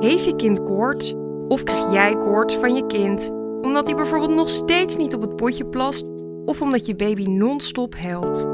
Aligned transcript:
Heeft 0.00 0.24
je 0.24 0.36
kind 0.36 0.64
koorts? 0.64 1.14
Of 1.48 1.62
krijg 1.62 1.92
jij 1.92 2.16
koorts 2.16 2.54
van 2.56 2.74
je 2.74 2.86
kind? 2.86 3.30
Omdat 3.62 3.86
hij 3.86 3.96
bijvoorbeeld 3.96 4.34
nog 4.34 4.50
steeds 4.50 4.96
niet 4.96 5.14
op 5.14 5.22
het 5.22 5.36
potje 5.36 5.66
plast? 5.66 6.10
Of 6.44 6.62
omdat 6.62 6.86
je 6.86 6.94
baby 6.94 7.24
non-stop 7.24 7.94
huilt? 7.94 8.46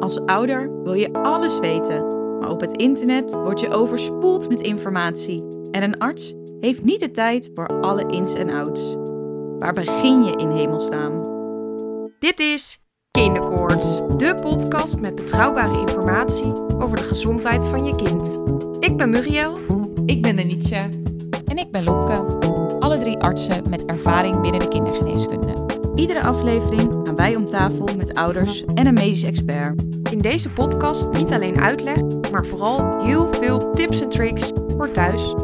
Als 0.00 0.24
ouder 0.26 0.82
wil 0.84 0.94
je 0.94 1.12
alles 1.12 1.58
weten, 1.58 2.06
maar 2.38 2.50
op 2.50 2.60
het 2.60 2.76
internet 2.76 3.32
word 3.32 3.60
je 3.60 3.70
overspoeld 3.70 4.48
met 4.48 4.60
informatie. 4.60 5.44
En 5.70 5.82
een 5.82 5.98
arts 5.98 6.34
heeft 6.60 6.84
niet 6.84 7.00
de 7.00 7.10
tijd 7.10 7.50
voor 7.52 7.80
alle 7.80 8.06
ins 8.06 8.34
en 8.34 8.50
outs. 8.50 8.96
Waar 9.58 9.72
begin 9.72 10.24
je 10.24 10.36
in 10.36 10.50
hemelsnaam? 10.50 11.20
Dit 12.18 12.40
is 12.40 12.86
Kinderkoorts, 13.10 13.96
de 14.16 14.34
podcast 14.42 15.00
met 15.00 15.14
betrouwbare 15.14 15.80
informatie 15.80 16.52
over 16.78 16.96
de 16.96 17.04
gezondheid 17.04 17.64
van 17.64 17.84
je 17.84 17.94
kind. 17.94 18.38
Ik 18.80 18.96
ben 18.96 19.10
Muriel. 19.10 19.81
Ik 20.04 20.22
ben 20.22 20.36
Denietje. 20.36 20.88
En 21.44 21.58
ik 21.58 21.70
ben 21.70 21.84
Lopke. 21.84 22.38
Alle 22.78 22.98
drie 22.98 23.18
artsen 23.18 23.70
met 23.70 23.84
ervaring 23.84 24.40
binnen 24.40 24.60
de 24.60 24.68
kindergeneeskunde. 24.68 25.66
Iedere 25.94 26.22
aflevering 26.22 26.94
gaan 27.04 27.16
wij 27.16 27.36
om 27.36 27.44
tafel 27.44 27.88
met 27.96 28.14
ouders 28.14 28.64
en 28.74 28.86
een 28.86 28.94
medisch 28.94 29.24
expert. 29.24 29.82
In 30.10 30.18
deze 30.18 30.50
podcast 30.50 31.08
niet 31.12 31.32
alleen 31.32 31.60
uitleg, 31.60 32.00
maar 32.30 32.46
vooral 32.46 33.02
heel 33.04 33.32
veel 33.32 33.70
tips 33.70 34.00
en 34.00 34.08
tricks 34.08 34.50
voor 34.76 34.90
thuis. 34.90 35.34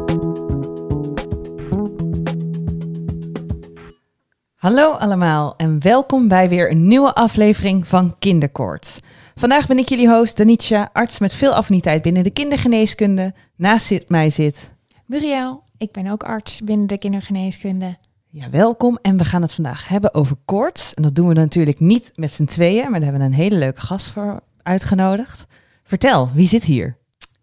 Hallo 4.59 4.91
allemaal 4.91 5.53
en 5.57 5.81
welkom 5.81 6.27
bij 6.27 6.49
weer 6.49 6.71
een 6.71 6.87
nieuwe 6.87 7.15
aflevering 7.15 7.87
van 7.87 8.15
Kinderkoorts. 8.19 8.99
Vandaag 9.35 9.67
ben 9.67 9.77
ik 9.77 9.89
jullie 9.89 10.09
host 10.09 10.37
Danica, 10.37 10.89
arts 10.93 11.19
met 11.19 11.33
veel 11.33 11.53
affiniteit 11.53 12.01
binnen 12.01 12.23
de 12.23 12.29
kindergeneeskunde. 12.29 13.33
Naast 13.55 14.05
mij 14.07 14.29
zit... 14.29 14.71
Muriel, 15.05 15.63
ik 15.77 15.91
ben 15.91 16.07
ook 16.07 16.23
arts 16.23 16.61
binnen 16.61 16.87
de 16.87 16.97
kindergeneeskunde. 16.97 17.97
Ja, 18.29 18.49
welkom 18.49 18.99
en 19.01 19.17
we 19.17 19.25
gaan 19.25 19.41
het 19.41 19.53
vandaag 19.53 19.87
hebben 19.87 20.13
over 20.13 20.35
koorts. 20.45 20.93
En 20.93 21.03
dat 21.03 21.15
doen 21.15 21.27
we 21.27 21.33
natuurlijk 21.33 21.79
niet 21.79 22.11
met 22.15 22.31
z'n 22.31 22.45
tweeën, 22.45 22.91
maar 22.91 22.99
daar 22.99 23.09
hebben 23.09 23.21
we 23.21 23.35
een 23.35 23.43
hele 23.43 23.57
leuke 23.57 23.81
gast 23.81 24.11
voor 24.11 24.39
uitgenodigd. 24.63 25.45
Vertel, 25.83 26.29
wie 26.33 26.47
zit 26.47 26.63
hier? 26.63 26.97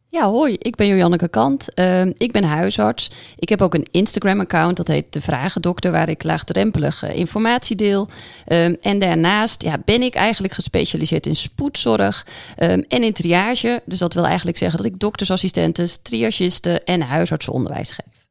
Ja, 0.09 0.29
hoi, 0.29 0.57
ik 0.59 0.77
ben 0.77 0.87
Jojanneke 0.87 1.29
Kant. 1.29 1.69
Uh, 1.75 2.07
ik 2.07 2.33
ben 2.33 2.45
huisarts. 2.45 3.11
Ik 3.37 3.49
heb 3.49 3.62
ook 3.62 3.75
een 3.75 3.87
Instagram-account, 3.91 4.77
dat 4.77 4.89
heet 4.89 5.12
De 5.12 5.21
Vragendokter, 5.21 5.93
waar 5.93 6.09
ik 6.09 6.23
laagdrempelig 6.23 7.05
uh, 7.05 7.17
informatie 7.17 7.77
deel. 7.77 8.09
Um, 8.47 8.77
en 8.81 8.99
daarnaast 8.99 9.62
ja, 9.62 9.79
ben 9.84 10.03
ik 10.03 10.15
eigenlijk 10.15 10.55
gespecialiseerd 10.55 11.27
in 11.27 11.37
spoedzorg 11.37 12.27
um, 12.59 12.84
en 12.89 13.03
in 13.03 13.12
triage. 13.12 13.83
Dus 13.84 13.99
dat 13.99 14.15
wil 14.15 14.27
eigenlijk 14.27 14.59
zeggen 14.59 14.77
dat 14.77 14.87
ik 14.87 14.99
doktersassistenten, 14.99 16.03
triagisten 16.03 16.84
en 16.84 17.01
huisartsenonderwijs 17.01 17.91
geef. 17.91 18.29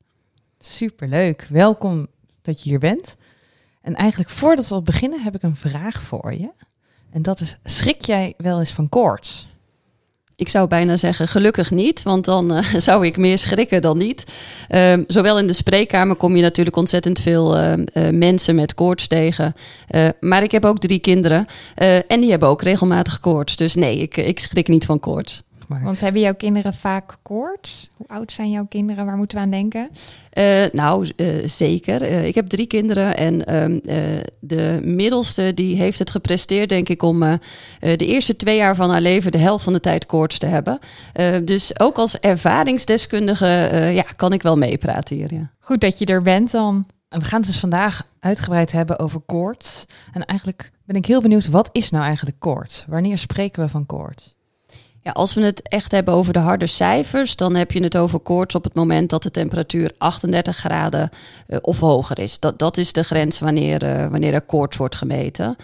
Superleuk, 0.59 1.47
welkom 1.49 2.07
dat 2.41 2.63
je 2.63 2.69
hier 2.69 2.79
bent. 2.79 3.15
En 3.81 3.95
eigenlijk 3.95 4.29
voordat 4.29 4.67
we 4.67 4.81
beginnen 4.81 5.21
heb 5.21 5.35
ik 5.35 5.43
een 5.43 5.55
vraag 5.55 6.01
voor 6.01 6.33
je. 6.33 6.49
En 7.11 7.21
dat 7.21 7.39
is, 7.39 7.57
schrik 7.63 8.05
jij 8.05 8.33
wel 8.37 8.59
eens 8.59 8.71
van 8.71 8.89
koorts? 8.89 9.47
Ik 10.37 10.49
zou 10.49 10.67
bijna 10.67 10.97
zeggen, 10.97 11.27
gelukkig 11.27 11.71
niet, 11.71 12.03
want 12.03 12.25
dan 12.25 12.57
uh, 12.57 12.73
zou 12.77 13.05
ik 13.05 13.17
meer 13.17 13.37
schrikken 13.37 13.81
dan 13.81 13.97
niet. 13.97 14.23
Um, 14.69 15.03
zowel 15.07 15.39
in 15.39 15.47
de 15.47 15.53
spreekkamer 15.53 16.15
kom 16.15 16.35
je 16.35 16.41
natuurlijk 16.41 16.75
ontzettend 16.75 17.19
veel 17.19 17.57
uh, 17.57 17.73
uh, 17.93 18.09
mensen 18.09 18.55
met 18.55 18.73
koorts 18.73 19.07
tegen. 19.07 19.55
maar 20.19 20.43
ik 20.43 20.51
heb 20.51 20.65
ook 20.65 20.79
drie 20.79 20.99
kinderen 20.99 21.45
en 22.07 22.21
die 22.21 22.29
hebben 22.29 22.49
ook 22.49 22.61
regelmatig 22.61 23.19
koorts. 23.19 23.55
Dus 23.55 23.75
nee, 23.75 23.97
ik, 23.97 24.17
ik 24.17 24.39
schrik 24.39 24.67
niet 24.67 24.85
van 24.85 24.99
koorts. 24.99 25.43
Maar... 25.67 25.83
Want 25.83 25.99
hebben 25.99 26.21
jouw 26.21 26.33
kinderen 26.33 26.73
vaak 26.73 27.17
koorts? 27.21 27.89
Hoe 27.95 28.07
oud 28.07 28.31
zijn 28.31 28.51
jouw 28.51 28.65
kinderen? 28.65 29.05
Waar 29.05 29.17
moeten 29.17 29.37
we 29.37 29.43
aan 29.43 29.49
denken? 29.49 29.89
Uh, 30.37 30.65
nou, 30.71 31.11
uh, 31.15 31.47
zeker. 31.47 32.01
Uh, 32.01 32.25
ik 32.25 32.35
heb 32.35 32.47
drie 32.47 32.67
kinderen 32.67 33.17
en 33.17 33.45
ehm, 33.45 33.79
de 34.39 34.79
middelste 34.83 35.53
die 35.53 35.75
heeft 35.75 35.99
het 35.99 36.09
gepresteerd, 36.09 36.69
denk 36.69 36.89
ik, 36.89 37.03
om 37.03 37.19
de 37.79 38.05
eerste 38.05 38.35
twee 38.35 38.57
jaar 38.57 38.75
van 38.75 38.89
haar 38.89 39.01
leven 39.01 39.31
de 39.31 39.37
helft 39.37 39.63
van 39.63 39.73
de 39.73 39.79
tijd 39.79 40.05
koorts 40.05 40.37
te 40.37 40.45
hebben. 40.45 40.79
dus 41.43 41.79
ook 41.79 41.97
als 41.97 42.19
ervaringsdeskundige 42.19 43.45
ja, 43.93 44.05
kan 44.15 44.33
ik 44.33 44.41
wel 44.41 44.57
meepraten 44.57 45.15
hier. 45.15 45.33
Ja. 45.33 45.51
Goed 45.59 45.81
dat 45.81 45.99
je 45.99 46.05
er 46.05 46.21
bent 46.21 46.51
dan. 46.51 46.85
En 47.09 47.19
we 47.19 47.25
gaan 47.25 47.39
het 47.39 47.47
dus 47.47 47.59
vandaag 47.59 48.07
uitgebreid 48.19 48.71
hebben 48.71 48.99
over 48.99 49.19
koorts. 49.19 49.85
En 50.11 50.25
eigenlijk 50.25 50.71
ben 50.85 50.95
ik 50.95 51.05
heel 51.05 51.21
benieuwd, 51.21 51.49
wat 51.49 51.69
is 51.71 51.89
nou 51.89 52.03
eigenlijk 52.03 52.39
koorts? 52.39 52.85
Wanneer 52.87 53.17
spreken 53.17 53.63
we 53.63 53.69
van 53.69 53.85
koorts? 53.85 54.35
Ja, 55.05 55.11
als 55.11 55.33
we 55.33 55.41
het 55.41 55.67
echt 55.67 55.91
hebben 55.91 56.13
over 56.13 56.33
de 56.33 56.39
harde 56.39 56.67
cijfers, 56.67 57.35
dan 57.35 57.55
heb 57.55 57.71
je 57.71 57.83
het 57.83 57.97
over 57.97 58.19
koorts 58.19 58.55
op 58.55 58.63
het 58.63 58.75
moment 58.75 59.09
dat 59.09 59.23
de 59.23 59.31
temperatuur 59.31 59.91
38 59.97 60.57
graden 60.57 61.09
uh, 61.47 61.57
of 61.61 61.79
hoger 61.79 62.19
is. 62.19 62.39
Dat, 62.39 62.59
dat 62.59 62.77
is 62.77 62.93
de 62.93 63.03
grens 63.03 63.39
wanneer, 63.39 63.83
uh, 63.83 64.07
wanneer 64.07 64.33
er 64.33 64.41
koorts 64.41 64.77
wordt 64.77 64.95
gemeten. 64.95 65.55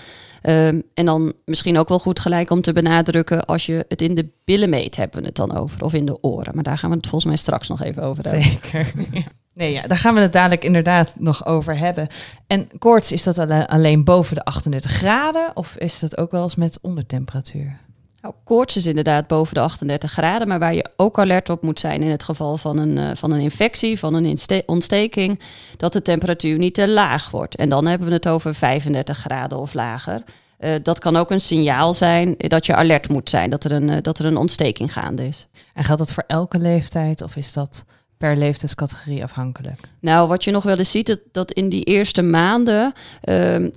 Um, 0.44 0.84
en 0.94 1.06
dan 1.06 1.34
misschien 1.46 1.78
ook 1.78 1.90
wel 1.90 2.00
goed 2.00 2.20
gelijk 2.20 2.50
om 2.50 2.62
te 2.62 2.74
benadrukken, 2.74 3.46
als 3.46 3.66
je 3.66 3.86
het 3.88 4.02
in 4.02 4.16
de 4.16 4.30
billen 4.46 4.70
meet, 4.70 4.96
hebben 4.96 5.20
we 5.20 5.26
het 5.26 5.36
dan 5.36 5.56
over, 5.58 5.84
of 5.84 5.94
in 5.94 6.06
de 6.06 6.24
oren. 6.24 6.56
Maar 6.56 6.64
daar 6.64 6.78
gaan 6.78 6.90
we 6.90 6.96
het 6.96 7.08
volgens 7.08 7.32
mij 7.32 7.40
straks 7.40 7.68
nog 7.68 7.82
even 7.82 8.04
over 8.04 8.24
hebben. 8.24 8.44
Zeker. 8.44 8.92
Nee, 9.54 9.72
ja, 9.72 9.82
daar 9.82 9.98
gaan 9.98 10.14
we 10.14 10.20
het 10.20 10.34
dadelijk 10.34 10.64
inderdaad 10.64 11.12
nog 11.20 11.46
over 11.46 11.78
hebben. 11.78 12.08
En 12.48 12.70
koorts, 12.80 13.12
is 13.12 13.24
dat 13.24 13.40
alleen 13.68 14.04
boven 14.04 14.36
de 14.36 14.44
38 14.44 14.92
graden 14.92 15.52
of 15.54 15.76
is 15.76 16.00
dat 16.00 16.18
ook 16.18 16.32
wel 16.32 16.44
eens 16.44 16.56
met 16.56 16.80
ondertemperatuur? 16.82 17.80
Nou, 18.22 18.34
koorts 18.44 18.76
is 18.76 18.86
inderdaad 18.86 19.28
boven 19.28 19.54
de 19.54 19.60
38 19.60 20.12
graden, 20.12 20.48
maar 20.48 20.60
waar 20.60 20.74
je 20.74 20.90
ook 20.96 21.20
alert 21.20 21.50
op 21.50 21.62
moet 21.62 21.80
zijn 21.80 22.04
in 22.04 22.10
het 22.10 22.24
geval 22.24 22.58
van 22.58 22.78
een, 22.78 22.98
uh, 22.98 23.12
van 23.16 23.32
een 23.32 23.40
infectie, 23.40 24.00
van 24.00 24.14
een 24.14 24.38
ontsteking, 24.66 25.40
dat 25.78 25.94
de 25.94 26.02
temperatuur 26.02 26.58
niet 26.58 26.74
te 26.74 26.90
laag 26.90 27.30
wordt. 27.30 27.56
En 27.56 27.70
dan 27.70 27.86
hebben 27.86 28.08
we 28.08 28.14
het 28.14 28.28
over 28.28 28.56
35 28.56 29.18
graden 29.18 29.58
of 29.58 29.74
lager. 29.74 30.24
Uh, 30.60 30.76
dat 30.84 31.00
kan 31.00 31.16
ook 31.16 31.32
een 31.32 31.42
signaal 31.42 31.94
zijn 31.94 32.36
dat 32.38 32.66
je 32.66 32.76
alert 32.76 33.10
moet 33.10 33.30
zijn, 33.30 33.50
dat 33.50 33.64
er 33.64 33.72
een, 33.72 33.88
uh, 33.88 33.98
dat 34.02 34.20
er 34.20 34.26
een 34.26 34.38
ontsteking 34.38 34.94
gaande 34.94 35.28
is. 35.28 35.48
En 35.74 35.84
geldt 35.84 36.02
dat 36.02 36.14
voor 36.14 36.24
elke 36.28 36.60
leeftijd 36.60 37.22
of 37.22 37.36
is 37.36 37.54
dat 37.54 37.86
per 38.22 38.38
leeftijdscategorie 38.38 39.24
afhankelijk? 39.24 39.80
Nou, 40.00 40.28
wat 40.28 40.44
je 40.44 40.52
nog 40.52 40.64
wel 40.64 40.78
eens 40.78 40.92
ziet, 40.92 41.08
dat, 41.08 41.20
dat 41.32 41.52
in 41.52 41.70
die 41.70 41.84
eerste 41.84 42.22
maanden 42.22 42.94
uh, 43.24 43.60
uh, 43.60 43.70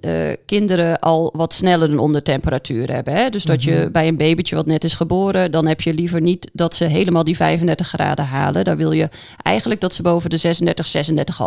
kinderen 0.47 0.99
al 0.99 1.33
wat 1.37 1.53
sneller 1.53 1.91
een 1.91 1.99
ondertemperatuur 1.99 2.93
hebben. 2.93 3.15
Hè? 3.15 3.31
Dus 3.31 3.45
dat 3.45 3.65
mm 3.65 3.73
-hmm. 3.73 3.83
je 3.83 3.91
bij 3.91 4.09
een 4.09 4.17
babytje 4.17 4.57
wat 4.57 4.67
net 4.67 4.85
is 4.85 4.95
geboren, 4.95 5.51
dan 5.51 5.67
heb 5.67 5.81
je 5.81 5.95
liever 5.95 6.21
niet 6.21 6.51
dat 6.53 6.75
ze 6.75 6.85
helemaal 6.85 7.25
die 7.25 7.37
35 7.37 7.89
graden 7.89 8.25
halen. 8.25 8.65
Daar 8.65 8.77
wil 8.77 8.93
je 8.93 9.09
eigenlijk 9.43 9.81
dat 9.81 9.95
ze 9.95 10.03
boven 10.03 10.31
de 10.31 10.37
36, 10.37 10.93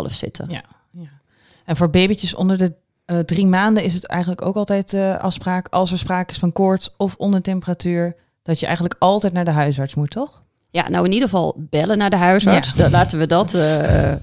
36,5 0.10 0.14
zitten. 0.14 0.50
Ja, 0.50 0.64
ja. 0.92 1.10
En 1.66 1.76
voor 1.76 1.90
babytjes 1.90 2.36
onder 2.36 2.58
de 2.58 2.74
uh, 3.06 3.20
drie 3.20 3.48
maanden 3.48 3.84
is 3.84 3.94
het 3.94 4.06
eigenlijk 4.06 4.42
ook 4.42 4.56
altijd 4.56 4.94
uh, 4.94 5.18
afspraak, 5.18 5.68
als 5.70 5.92
er 5.92 5.98
sprake 5.98 6.32
is 6.32 6.40
van 6.40 6.52
koorts 6.52 6.94
of 6.98 7.16
ondertemperatuur, 7.18 8.16
dat 8.44 8.60
je 8.60 8.66
eigenlijk 8.66 8.96
altijd 9.00 9.34
naar 9.34 9.46
de 9.46 9.52
huisarts 9.52 9.96
moet, 9.96 10.12
toch? 10.12 10.46
Ja, 10.70 10.90
nou 10.90 11.06
in 11.06 11.12
ieder 11.12 11.30
geval 11.30 11.56
bellen 11.70 11.98
naar 11.98 12.10
de 12.10 12.16
huisarts. 12.16 12.74
Ja. 12.76 12.90
laten 12.90 13.20
we 13.20 13.26
dat 13.26 13.54
uh, 13.54 14.12
uh, 14.12 14.16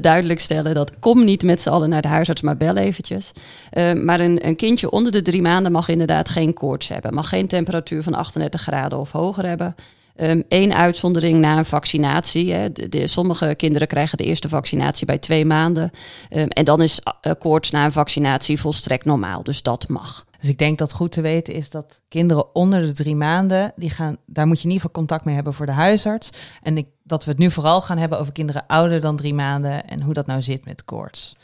duidelijk 0.00 0.40
stellen. 0.40 0.74
Dat 0.74 0.98
kom 0.98 1.24
niet 1.24 1.42
met 1.42 1.60
z'n 1.60 1.68
allen 1.68 1.88
naar 1.88 2.02
de 2.02 2.08
huisarts, 2.08 2.40
maar 2.40 2.56
bel 2.56 2.76
eventjes. 2.76 3.32
Uh, 3.72 3.92
maar 3.92 4.20
een, 4.20 4.46
een, 4.46 4.56
kindje 4.56 4.90
onder 4.90 5.12
de 5.12 5.22
drie 5.22 5.42
maanden 5.42 5.72
mag 5.72 5.88
inderdaad 5.88 6.28
geen 6.28 6.54
koorts 6.54 6.88
hebben. 6.88 7.14
Mag 7.14 7.28
geen 7.28 7.46
temperatuur 7.46 8.02
van 8.02 8.14
38 8.14 8.60
graden 8.60 8.98
of 8.98 9.12
hoger 9.12 9.46
hebben. 9.46 9.74
Eén 10.16 10.44
um, 10.48 10.72
uitzondering 10.72 11.40
na 11.40 11.56
een 11.56 11.64
vaccinatie. 11.64 12.52
Hè. 12.52 12.72
De, 12.72 12.88
de, 12.88 13.06
sommige 13.06 13.54
kinderen 13.54 13.88
krijgen 13.88 14.18
de 14.18 14.24
eerste 14.24 14.48
vaccinatie 14.48 15.06
bij 15.06 15.18
twee 15.18 15.44
maanden. 15.44 15.90
Um, 16.30 16.48
en 16.48 16.64
dan 16.64 16.82
is 16.82 17.00
koorts 17.38 17.70
na 17.70 17.84
een 17.84 17.92
vaccinatie 17.92 18.60
volstrekt 18.60 19.04
normaal. 19.04 19.42
Dus 19.42 19.62
dat 19.62 19.88
mag. 19.88 20.24
Dus 20.42 20.50
ik 20.50 20.58
denk 20.58 20.78
dat 20.78 20.92
goed 20.92 21.12
te 21.12 21.20
weten 21.20 21.54
is 21.54 21.70
dat 21.70 22.00
kinderen 22.08 22.54
onder 22.54 22.80
de 22.80 22.92
drie 22.92 23.16
maanden, 23.16 23.72
die 23.76 23.90
gaan, 23.90 24.16
daar 24.26 24.46
moet 24.46 24.56
je 24.56 24.64
in 24.64 24.70
ieder 24.70 24.86
geval 24.86 25.00
contact 25.00 25.24
mee 25.24 25.34
hebben 25.34 25.54
voor 25.54 25.66
de 25.66 25.72
huisarts. 25.72 26.30
En 26.62 26.76
ik, 26.76 26.86
dat 27.02 27.24
we 27.24 27.30
het 27.30 27.38
nu 27.38 27.50
vooral 27.50 27.82
gaan 27.82 27.98
hebben 27.98 28.18
over 28.18 28.32
kinderen 28.32 28.66
ouder 28.66 29.00
dan 29.00 29.16
drie 29.16 29.34
maanden 29.34 29.88
en 29.88 30.02
hoe 30.02 30.14
dat 30.14 30.26
nou 30.26 30.42
zit 30.42 30.64
met 30.64 30.84
koorts. 30.84 31.36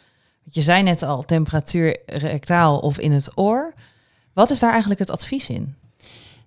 Je 0.44 0.60
zei 0.60 0.82
net 0.82 1.02
al, 1.02 1.24
temperatuur 1.24 1.98
rectaal 2.06 2.78
of 2.78 2.98
in 2.98 3.12
het 3.12 3.30
oor. 3.34 3.74
Wat 4.32 4.50
is 4.50 4.58
daar 4.58 4.70
eigenlijk 4.70 5.00
het 5.00 5.10
advies 5.10 5.48
in? 5.48 5.74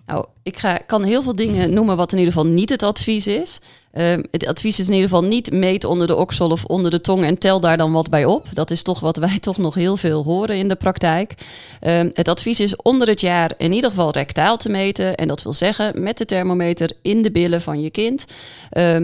Nou, 0.06 0.26
ik 0.44 0.84
kan 0.86 1.04
heel 1.04 1.24
veel 1.24 1.36
dingen 1.36 1.74
noemen 1.74 1.98
wat 1.98 2.12
in 2.12 2.18
ieder 2.18 2.34
geval 2.34 2.50
niet 2.50 2.70
het 2.70 2.84
advies 2.84 3.28
is. 3.28 3.60
Uh, 3.94 4.14
het 4.32 4.48
advies 4.48 4.80
is 4.80 4.88
in 4.88 4.94
ieder 4.94 5.10
geval 5.10 5.24
niet 5.24 5.52
meet 5.52 5.84
onder 5.84 6.08
de 6.08 6.16
oksel 6.16 6.50
of 6.50 6.66
onder 6.66 6.92
de 6.92 7.02
tong 7.02 7.24
en 7.24 7.38
tel 7.38 7.60
daar 7.60 7.78
dan 7.78 7.92
wat 7.92 8.10
bij 8.10 8.26
op. 8.26 8.48
Dat 8.54 8.72
is 8.72 8.82
toch 8.82 9.00
wat 9.00 9.18
wij 9.18 9.40
toch 9.50 9.58
nog 9.58 9.76
heel 9.76 9.98
veel 9.98 10.24
horen 10.24 10.56
in 10.56 10.68
de 10.68 10.76
praktijk. 10.76 11.34
Uh, 11.82 12.00
het 12.14 12.28
advies 12.28 12.60
is 12.60 12.76
onder 12.76 13.08
het 13.08 13.22
jaar 13.22 13.54
in 13.58 13.74
ieder 13.74 13.90
geval 13.90 14.12
rectaal 14.12 14.58
te 14.58 14.70
meten. 14.70 15.16
En 15.16 15.28
dat 15.28 15.44
wil 15.44 15.54
zeggen 15.54 16.02
met 16.02 16.18
de 16.18 16.26
thermometer 16.26 16.92
in 17.02 17.22
de 17.22 17.32
billen 17.32 17.62
van 17.62 17.82
je 17.82 17.90
kind. 17.90 18.26
Uh, 18.78 18.98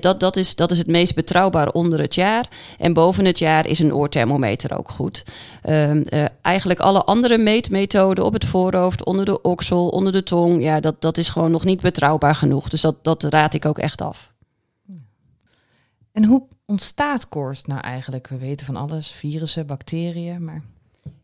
dat, 0.00 0.20
dat, 0.20 0.36
is, 0.36 0.54
dat 0.54 0.70
is 0.70 0.78
het 0.78 0.86
meest 0.86 1.14
betrouwbaar 1.14 1.68
onder 1.68 2.00
het 2.00 2.14
jaar. 2.14 2.48
En 2.78 2.92
boven 2.92 3.24
het 3.24 3.38
jaar 3.38 3.66
is 3.66 3.78
een 3.78 3.94
oorthermometer 3.94 4.78
ook 4.78 4.90
goed. 4.90 5.22
eigenlijk 6.42 6.80
alle 6.80 7.04
andere 7.04 7.38
meetmethoden 7.38 8.24
op 8.24 8.32
het 8.32 8.44
voorhoofd, 8.44 9.04
onder 9.04 9.24
de 9.24 9.42
oksel, 9.42 9.88
onder 9.88 10.12
de 10.12 10.22
tong, 10.22 10.53
ja, 10.60 10.80
dat, 10.80 11.00
dat 11.00 11.18
is 11.18 11.28
gewoon 11.28 11.50
nog 11.50 11.64
niet 11.64 11.80
betrouwbaar 11.80 12.34
genoeg. 12.34 12.68
Dus 12.68 12.80
dat, 12.80 13.04
dat 13.04 13.22
raad 13.22 13.54
ik 13.54 13.64
ook 13.64 13.78
echt 13.78 14.02
af. 14.02 14.32
En 16.12 16.24
hoe 16.24 16.46
ontstaat 16.66 17.28
koorts 17.28 17.64
nou 17.64 17.80
eigenlijk? 17.80 18.26
We 18.26 18.36
weten 18.36 18.66
van 18.66 18.76
alles, 18.76 19.10
virussen, 19.10 19.66
bacteriën, 19.66 20.44
maar... 20.44 20.62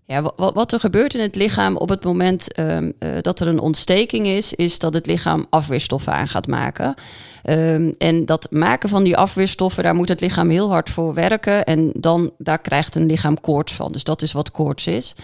Ja, 0.05 0.23
wat, 0.23 0.55
wat 0.55 0.73
er 0.73 0.81
gebeurt 0.81 1.15
in 1.15 1.21
het 1.21 1.35
lichaam 1.35 1.77
op 1.77 1.89
het 1.89 2.05
moment 2.05 2.59
um, 2.59 2.93
uh, 2.99 3.19
dat 3.21 3.41
er 3.41 3.47
een 3.47 3.59
ontsteking 3.59 4.27
is, 4.27 4.55
is 4.55 4.79
dat 4.79 4.95
het 4.95 5.07
lichaam 5.07 5.47
afweerstoffen 5.51 6.13
aan 6.13 6.29
gaat 6.29 6.47
maken. 6.47 6.95
Um, 7.45 7.95
en 7.99 8.25
dat 8.25 8.51
maken 8.51 8.89
van 8.89 9.03
die 9.03 9.17
afweerstoffen, 9.17 9.83
daar 9.83 9.95
moet 9.95 10.09
het 10.09 10.21
lichaam 10.21 10.49
heel 10.51 10.71
hard 10.71 10.91
voor 10.91 11.15
werken. 11.15 11.65
En 11.65 11.93
dan 11.99 12.33
daar 12.39 12.61
krijgt 12.61 12.95
een 12.95 13.07
lichaam 13.07 13.41
koorts 13.41 13.75
van. 13.75 13.93
Dus 13.93 14.05
dat 14.05 14.23
is 14.23 14.33
wat 14.33 14.51
koorts 14.51 14.87
is. 14.87 15.15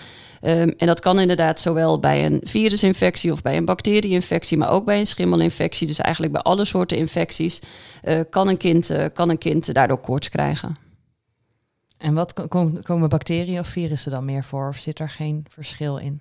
Um, 0.47 0.75
en 0.77 0.87
dat 0.87 1.01
kan 1.01 1.21
inderdaad 1.21 1.61
zowel 1.61 2.01
bij 2.01 2.25
een 2.25 2.41
virusinfectie 2.43 3.33
of 3.33 3.43
bij 3.43 3.57
een 3.57 3.65
bacterieinfectie, 3.65 4.59
maar 4.59 4.71
ook 4.71 4.85
bij 4.85 4.99
een 4.99 5.07
schimmelinfectie. 5.07 5.87
Dus 5.87 5.99
eigenlijk 5.99 6.33
bij 6.33 6.43
alle 6.43 6.65
soorten 6.65 6.97
infecties 6.97 7.61
uh, 8.05 8.21
kan, 8.31 8.49
een 8.49 8.57
kind, 8.57 8.91
uh, 8.91 9.05
kan 9.13 9.29
een 9.29 9.39
kind 9.39 9.75
daardoor 9.75 9.99
koorts 9.99 10.29
krijgen. 10.29 10.77
En 11.99 12.15
wat 12.15 12.33
komen 12.83 13.09
bacteriën 13.09 13.59
of 13.59 13.69
virussen 13.69 14.13
dan 14.13 14.25
meer 14.25 14.45
voor? 14.45 14.69
Of 14.69 14.77
zit 14.77 14.99
er 14.99 15.11
geen 15.11 15.47
verschil 15.49 15.97
in? 15.97 16.21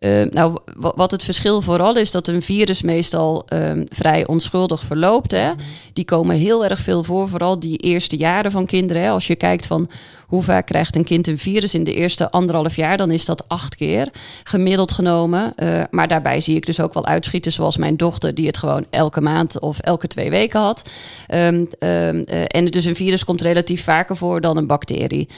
Uh, 0.00 0.24
nou, 0.30 0.58
wat 0.76 1.10
het 1.10 1.22
verschil 1.22 1.62
vooral 1.62 1.96
is, 1.96 2.10
dat 2.10 2.28
een 2.28 2.42
virus 2.42 2.82
meestal 2.82 3.46
um, 3.52 3.84
vrij 3.88 4.26
onschuldig 4.26 4.82
verloopt. 4.82 5.30
Hè. 5.30 5.50
Die 5.92 6.04
komen 6.04 6.36
heel 6.36 6.64
erg 6.64 6.80
veel 6.80 7.04
voor, 7.04 7.28
vooral 7.28 7.58
die 7.58 7.76
eerste 7.76 8.16
jaren 8.16 8.50
van 8.50 8.66
kinderen. 8.66 9.02
Hè. 9.02 9.10
Als 9.10 9.26
je 9.26 9.36
kijkt 9.36 9.66
van 9.66 9.90
hoe 10.26 10.42
vaak 10.42 10.66
krijgt 10.66 10.96
een 10.96 11.04
kind 11.04 11.26
een 11.26 11.38
virus 11.38 11.74
in 11.74 11.84
de 11.84 11.94
eerste 11.94 12.30
anderhalf 12.30 12.76
jaar, 12.76 12.96
dan 12.96 13.10
is 13.10 13.24
dat 13.24 13.48
acht 13.48 13.76
keer 13.76 14.08
gemiddeld 14.44 14.92
genomen. 14.92 15.52
Uh, 15.56 15.82
maar 15.90 16.08
daarbij 16.08 16.40
zie 16.40 16.56
ik 16.56 16.66
dus 16.66 16.80
ook 16.80 16.94
wel 16.94 17.06
uitschieten, 17.06 17.52
zoals 17.52 17.76
mijn 17.76 17.96
dochter, 17.96 18.34
die 18.34 18.46
het 18.46 18.56
gewoon 18.56 18.86
elke 18.90 19.20
maand 19.20 19.60
of 19.60 19.78
elke 19.78 20.06
twee 20.06 20.30
weken 20.30 20.60
had. 20.60 20.90
Um, 21.34 21.68
um, 21.78 22.24
uh, 22.26 22.42
en 22.46 22.64
dus 22.64 22.84
een 22.84 22.94
virus 22.94 23.24
komt 23.24 23.40
relatief 23.40 23.84
vaker 23.84 24.16
voor 24.16 24.40
dan 24.40 24.56
een 24.56 24.66
bacterie. 24.66 25.28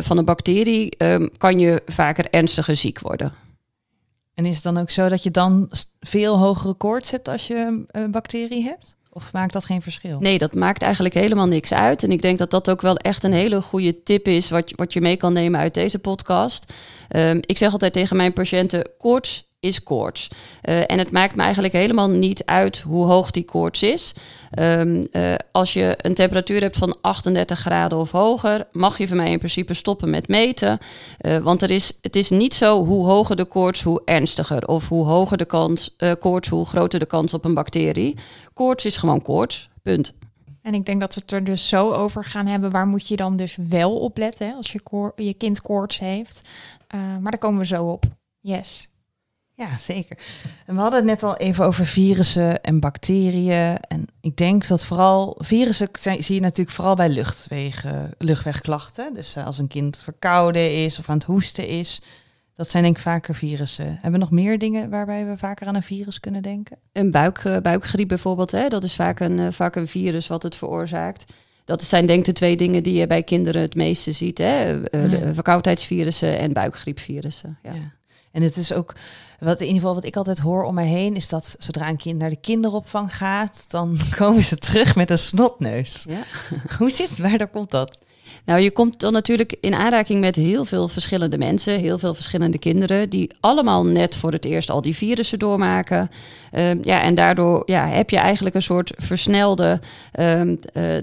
Van 0.00 0.18
een 0.18 0.24
bacterie 0.24 0.96
kan 1.38 1.58
je 1.58 1.82
vaker 1.86 2.26
ernstiger 2.30 2.76
ziek 2.76 3.00
worden. 3.00 3.45
En 4.36 4.46
is 4.46 4.54
het 4.54 4.64
dan 4.64 4.78
ook 4.78 4.90
zo 4.90 5.08
dat 5.08 5.22
je 5.22 5.30
dan 5.30 5.70
veel 6.00 6.38
hogere 6.38 6.74
koorts 6.74 7.10
hebt 7.10 7.28
als 7.28 7.46
je 7.46 7.84
een 7.90 8.10
bacterie 8.10 8.62
hebt? 8.62 8.96
Of 9.10 9.32
maakt 9.32 9.52
dat 9.52 9.64
geen 9.64 9.82
verschil? 9.82 10.18
Nee, 10.20 10.38
dat 10.38 10.54
maakt 10.54 10.82
eigenlijk 10.82 11.14
helemaal 11.14 11.46
niks 11.46 11.72
uit. 11.72 12.02
En 12.02 12.12
ik 12.12 12.22
denk 12.22 12.38
dat 12.38 12.50
dat 12.50 12.70
ook 12.70 12.80
wel 12.80 12.96
echt 12.96 13.24
een 13.24 13.32
hele 13.32 13.62
goede 13.62 14.02
tip 14.02 14.28
is 14.28 14.50
wat, 14.50 14.72
wat 14.74 14.92
je 14.92 15.00
mee 15.00 15.16
kan 15.16 15.32
nemen 15.32 15.60
uit 15.60 15.74
deze 15.74 15.98
podcast. 15.98 16.72
Um, 17.16 17.38
ik 17.40 17.58
zeg 17.58 17.72
altijd 17.72 17.92
tegen 17.92 18.16
mijn 18.16 18.32
patiënten, 18.32 18.90
koorts 18.98 19.48
is 19.66 19.82
koorts. 19.82 20.28
Uh, 20.62 20.78
en 20.86 20.98
het 20.98 21.10
maakt 21.10 21.36
me 21.36 21.42
eigenlijk 21.42 21.74
helemaal 21.74 22.10
niet 22.10 22.44
uit 22.44 22.78
hoe 22.78 23.06
hoog 23.06 23.30
die 23.30 23.44
koorts 23.44 23.82
is. 23.82 24.14
Um, 24.58 25.06
uh, 25.12 25.34
als 25.52 25.72
je 25.72 25.94
een 25.96 26.14
temperatuur 26.14 26.60
hebt 26.60 26.76
van 26.76 26.96
38 27.00 27.58
graden 27.58 27.98
of 27.98 28.10
hoger, 28.10 28.66
mag 28.72 28.98
je 28.98 29.08
van 29.08 29.16
mij 29.16 29.30
in 29.30 29.38
principe 29.38 29.74
stoppen 29.74 30.10
met 30.10 30.28
meten. 30.28 30.78
Uh, 31.20 31.38
want 31.38 31.62
er 31.62 31.70
is, 31.70 31.98
het 32.00 32.16
is 32.16 32.30
niet 32.30 32.54
zo 32.54 32.84
hoe 32.84 33.06
hoger 33.06 33.36
de 33.36 33.44
koorts, 33.44 33.82
hoe 33.82 34.02
ernstiger. 34.04 34.66
Of 34.66 34.88
hoe 34.88 35.06
hoger 35.06 35.36
de 35.36 35.44
kans, 35.44 35.96
koorts, 36.18 36.48
hoe 36.48 36.66
groter 36.66 36.98
de 36.98 37.06
kans 37.06 37.34
op 37.34 37.44
een 37.44 37.54
bacterie. 37.54 38.16
Koorts 38.52 38.84
is 38.84 38.96
gewoon 38.96 39.22
koorts, 39.22 39.68
punt. 39.82 40.12
En 40.62 40.74
ik 40.74 40.86
denk 40.86 41.00
dat 41.00 41.14
we 41.14 41.20
het 41.20 41.32
er 41.32 41.44
dus 41.44 41.68
zo 41.68 41.92
over 41.92 42.24
gaan 42.24 42.46
hebben. 42.46 42.70
Waar 42.70 42.86
moet 42.86 43.08
je 43.08 43.16
dan 43.16 43.36
dus 43.36 43.58
wel 43.68 43.98
op 43.98 44.18
letten 44.18 44.54
als 44.54 44.72
je, 44.72 45.12
je 45.16 45.34
kind 45.34 45.60
koorts 45.60 45.98
heeft? 45.98 46.42
maar 47.20 47.30
daar 47.30 47.38
komen 47.38 47.60
we 47.60 47.66
zo 47.66 47.84
op. 47.84 48.04
Yes. 48.40 48.88
Ja, 49.56 49.76
zeker. 49.76 50.18
En 50.66 50.74
we 50.74 50.80
hadden 50.80 50.98
het 50.98 51.08
net 51.08 51.22
al 51.22 51.36
even 51.36 51.64
over 51.64 51.86
virussen 51.86 52.62
en 52.62 52.80
bacteriën. 52.80 53.78
En 53.78 54.06
ik 54.20 54.36
denk 54.36 54.66
dat 54.66 54.84
vooral 54.84 55.34
virussen 55.38 55.88
zijn, 55.92 56.22
zie 56.22 56.34
je 56.34 56.40
natuurlijk 56.40 56.76
vooral 56.76 56.94
bij 56.94 57.08
luchtwegen, 57.08 58.10
luchtwegklachten. 58.18 59.14
Dus 59.14 59.36
als 59.36 59.58
een 59.58 59.68
kind 59.68 60.00
verkouden 60.02 60.84
is 60.84 60.98
of 60.98 61.08
aan 61.08 61.16
het 61.16 61.26
hoesten 61.26 61.68
is. 61.68 62.02
Dat 62.54 62.70
zijn 62.70 62.82
denk 62.82 62.96
ik 62.96 63.02
vaker 63.02 63.34
virussen. 63.34 63.86
Hebben 63.86 64.12
we 64.12 64.18
nog 64.18 64.30
meer 64.30 64.58
dingen 64.58 64.90
waarbij 64.90 65.26
we 65.26 65.36
vaker 65.36 65.66
aan 65.66 65.74
een 65.74 65.82
virus 65.82 66.20
kunnen 66.20 66.42
denken? 66.42 66.78
Een 66.92 67.10
buik, 67.10 67.44
uh, 67.44 67.58
buikgriep 67.58 68.08
bijvoorbeeld, 68.08 68.50
hè? 68.50 68.68
dat 68.68 68.84
is 68.84 68.94
vaak 68.94 69.20
een, 69.20 69.38
uh, 69.38 69.52
vaak 69.52 69.76
een 69.76 69.86
virus 69.86 70.26
wat 70.26 70.42
het 70.42 70.56
veroorzaakt. 70.56 71.32
Dat 71.64 71.82
zijn 71.82 72.06
denk 72.06 72.18
ik 72.18 72.24
de 72.24 72.32
twee 72.32 72.56
dingen 72.56 72.82
die 72.82 72.94
je 72.94 73.06
bij 73.06 73.22
kinderen 73.22 73.62
het 73.62 73.74
meeste 73.74 74.12
ziet. 74.12 74.38
Hè? 74.38 74.70
Ja. 74.70 75.34
Verkoudheidsvirussen 75.34 76.38
en 76.38 76.52
buikgriepvirussen. 76.52 77.58
Ja. 77.62 77.72
ja. 77.72 77.92
En 78.36 78.42
het 78.42 78.56
is 78.56 78.72
ook, 78.72 78.94
wat 79.38 79.60
in 79.60 79.66
ieder 79.66 79.80
geval 79.80 79.94
wat 79.94 80.04
ik 80.04 80.16
altijd 80.16 80.38
hoor 80.38 80.64
om 80.64 80.74
mij 80.74 80.86
heen, 80.86 81.14
is 81.14 81.28
dat 81.28 81.56
zodra 81.58 81.88
een 81.88 81.96
kind 81.96 82.18
naar 82.18 82.30
de 82.30 82.40
kinderopvang 82.40 83.16
gaat, 83.16 83.64
dan 83.68 83.98
komen 84.16 84.44
ze 84.44 84.56
terug 84.56 84.94
met 84.94 85.10
een 85.10 85.18
snotneus. 85.18 86.04
Ja. 86.08 86.22
Hoe 86.78 86.90
zit 86.90 87.08
het? 87.08 87.18
Waar 87.18 87.48
komt 87.48 87.70
dat? 87.70 87.98
Nou, 88.44 88.60
je 88.60 88.70
komt 88.70 89.00
dan 89.00 89.12
natuurlijk 89.12 89.56
in 89.60 89.74
aanraking 89.74 90.20
met 90.20 90.36
heel 90.36 90.64
veel 90.64 90.88
verschillende 90.88 91.38
mensen, 91.38 91.80
heel 91.80 91.98
veel 91.98 92.14
verschillende 92.14 92.58
kinderen, 92.58 93.10
die 93.10 93.30
allemaal 93.40 93.86
net 93.86 94.16
voor 94.16 94.32
het 94.32 94.44
eerst 94.44 94.70
al 94.70 94.82
die 94.82 94.96
virussen 94.96 95.38
doormaken. 95.38 96.10
Uh, 96.52 96.82
ja, 96.82 97.02
en 97.02 97.14
daardoor 97.14 97.62
ja, 97.64 97.86
heb 97.86 98.10
je 98.10 98.18
eigenlijk 98.18 98.54
een 98.54 98.62
soort 98.62 98.92
versnelde, 98.96 99.80
uh, 100.18 100.42
uh, 100.42 100.54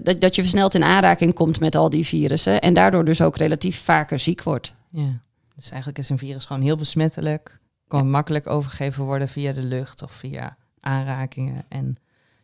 dat, 0.04 0.22
dat 0.22 0.36
je 0.36 0.42
versneld 0.42 0.76
in 0.76 0.84
aanraking 0.84 1.34
komt 1.34 1.60
met 1.60 1.76
al 1.76 1.90
die 1.90 2.06
virussen 2.06 2.62
en 2.62 2.74
daardoor 2.74 3.06
dus 3.06 3.22
ook 3.22 3.38
relatief 3.38 3.82
vaker 3.84 4.20
ziek 4.20 4.44
wordt. 4.44 4.74
Ja. 4.90 5.20
Dus 5.56 5.70
eigenlijk 5.70 6.00
is 6.00 6.10
een 6.10 6.18
virus 6.18 6.46
gewoon 6.46 6.62
heel 6.62 6.78
besmettelijk. 6.78 7.60
Kan 8.00 8.10
makkelijk 8.10 8.48
overgegeven 8.48 9.04
worden 9.04 9.28
via 9.28 9.52
de 9.52 9.62
lucht 9.62 10.04
of 10.04 10.12
via 10.12 10.58
aanrakingen. 10.80 11.66
En 11.70 11.98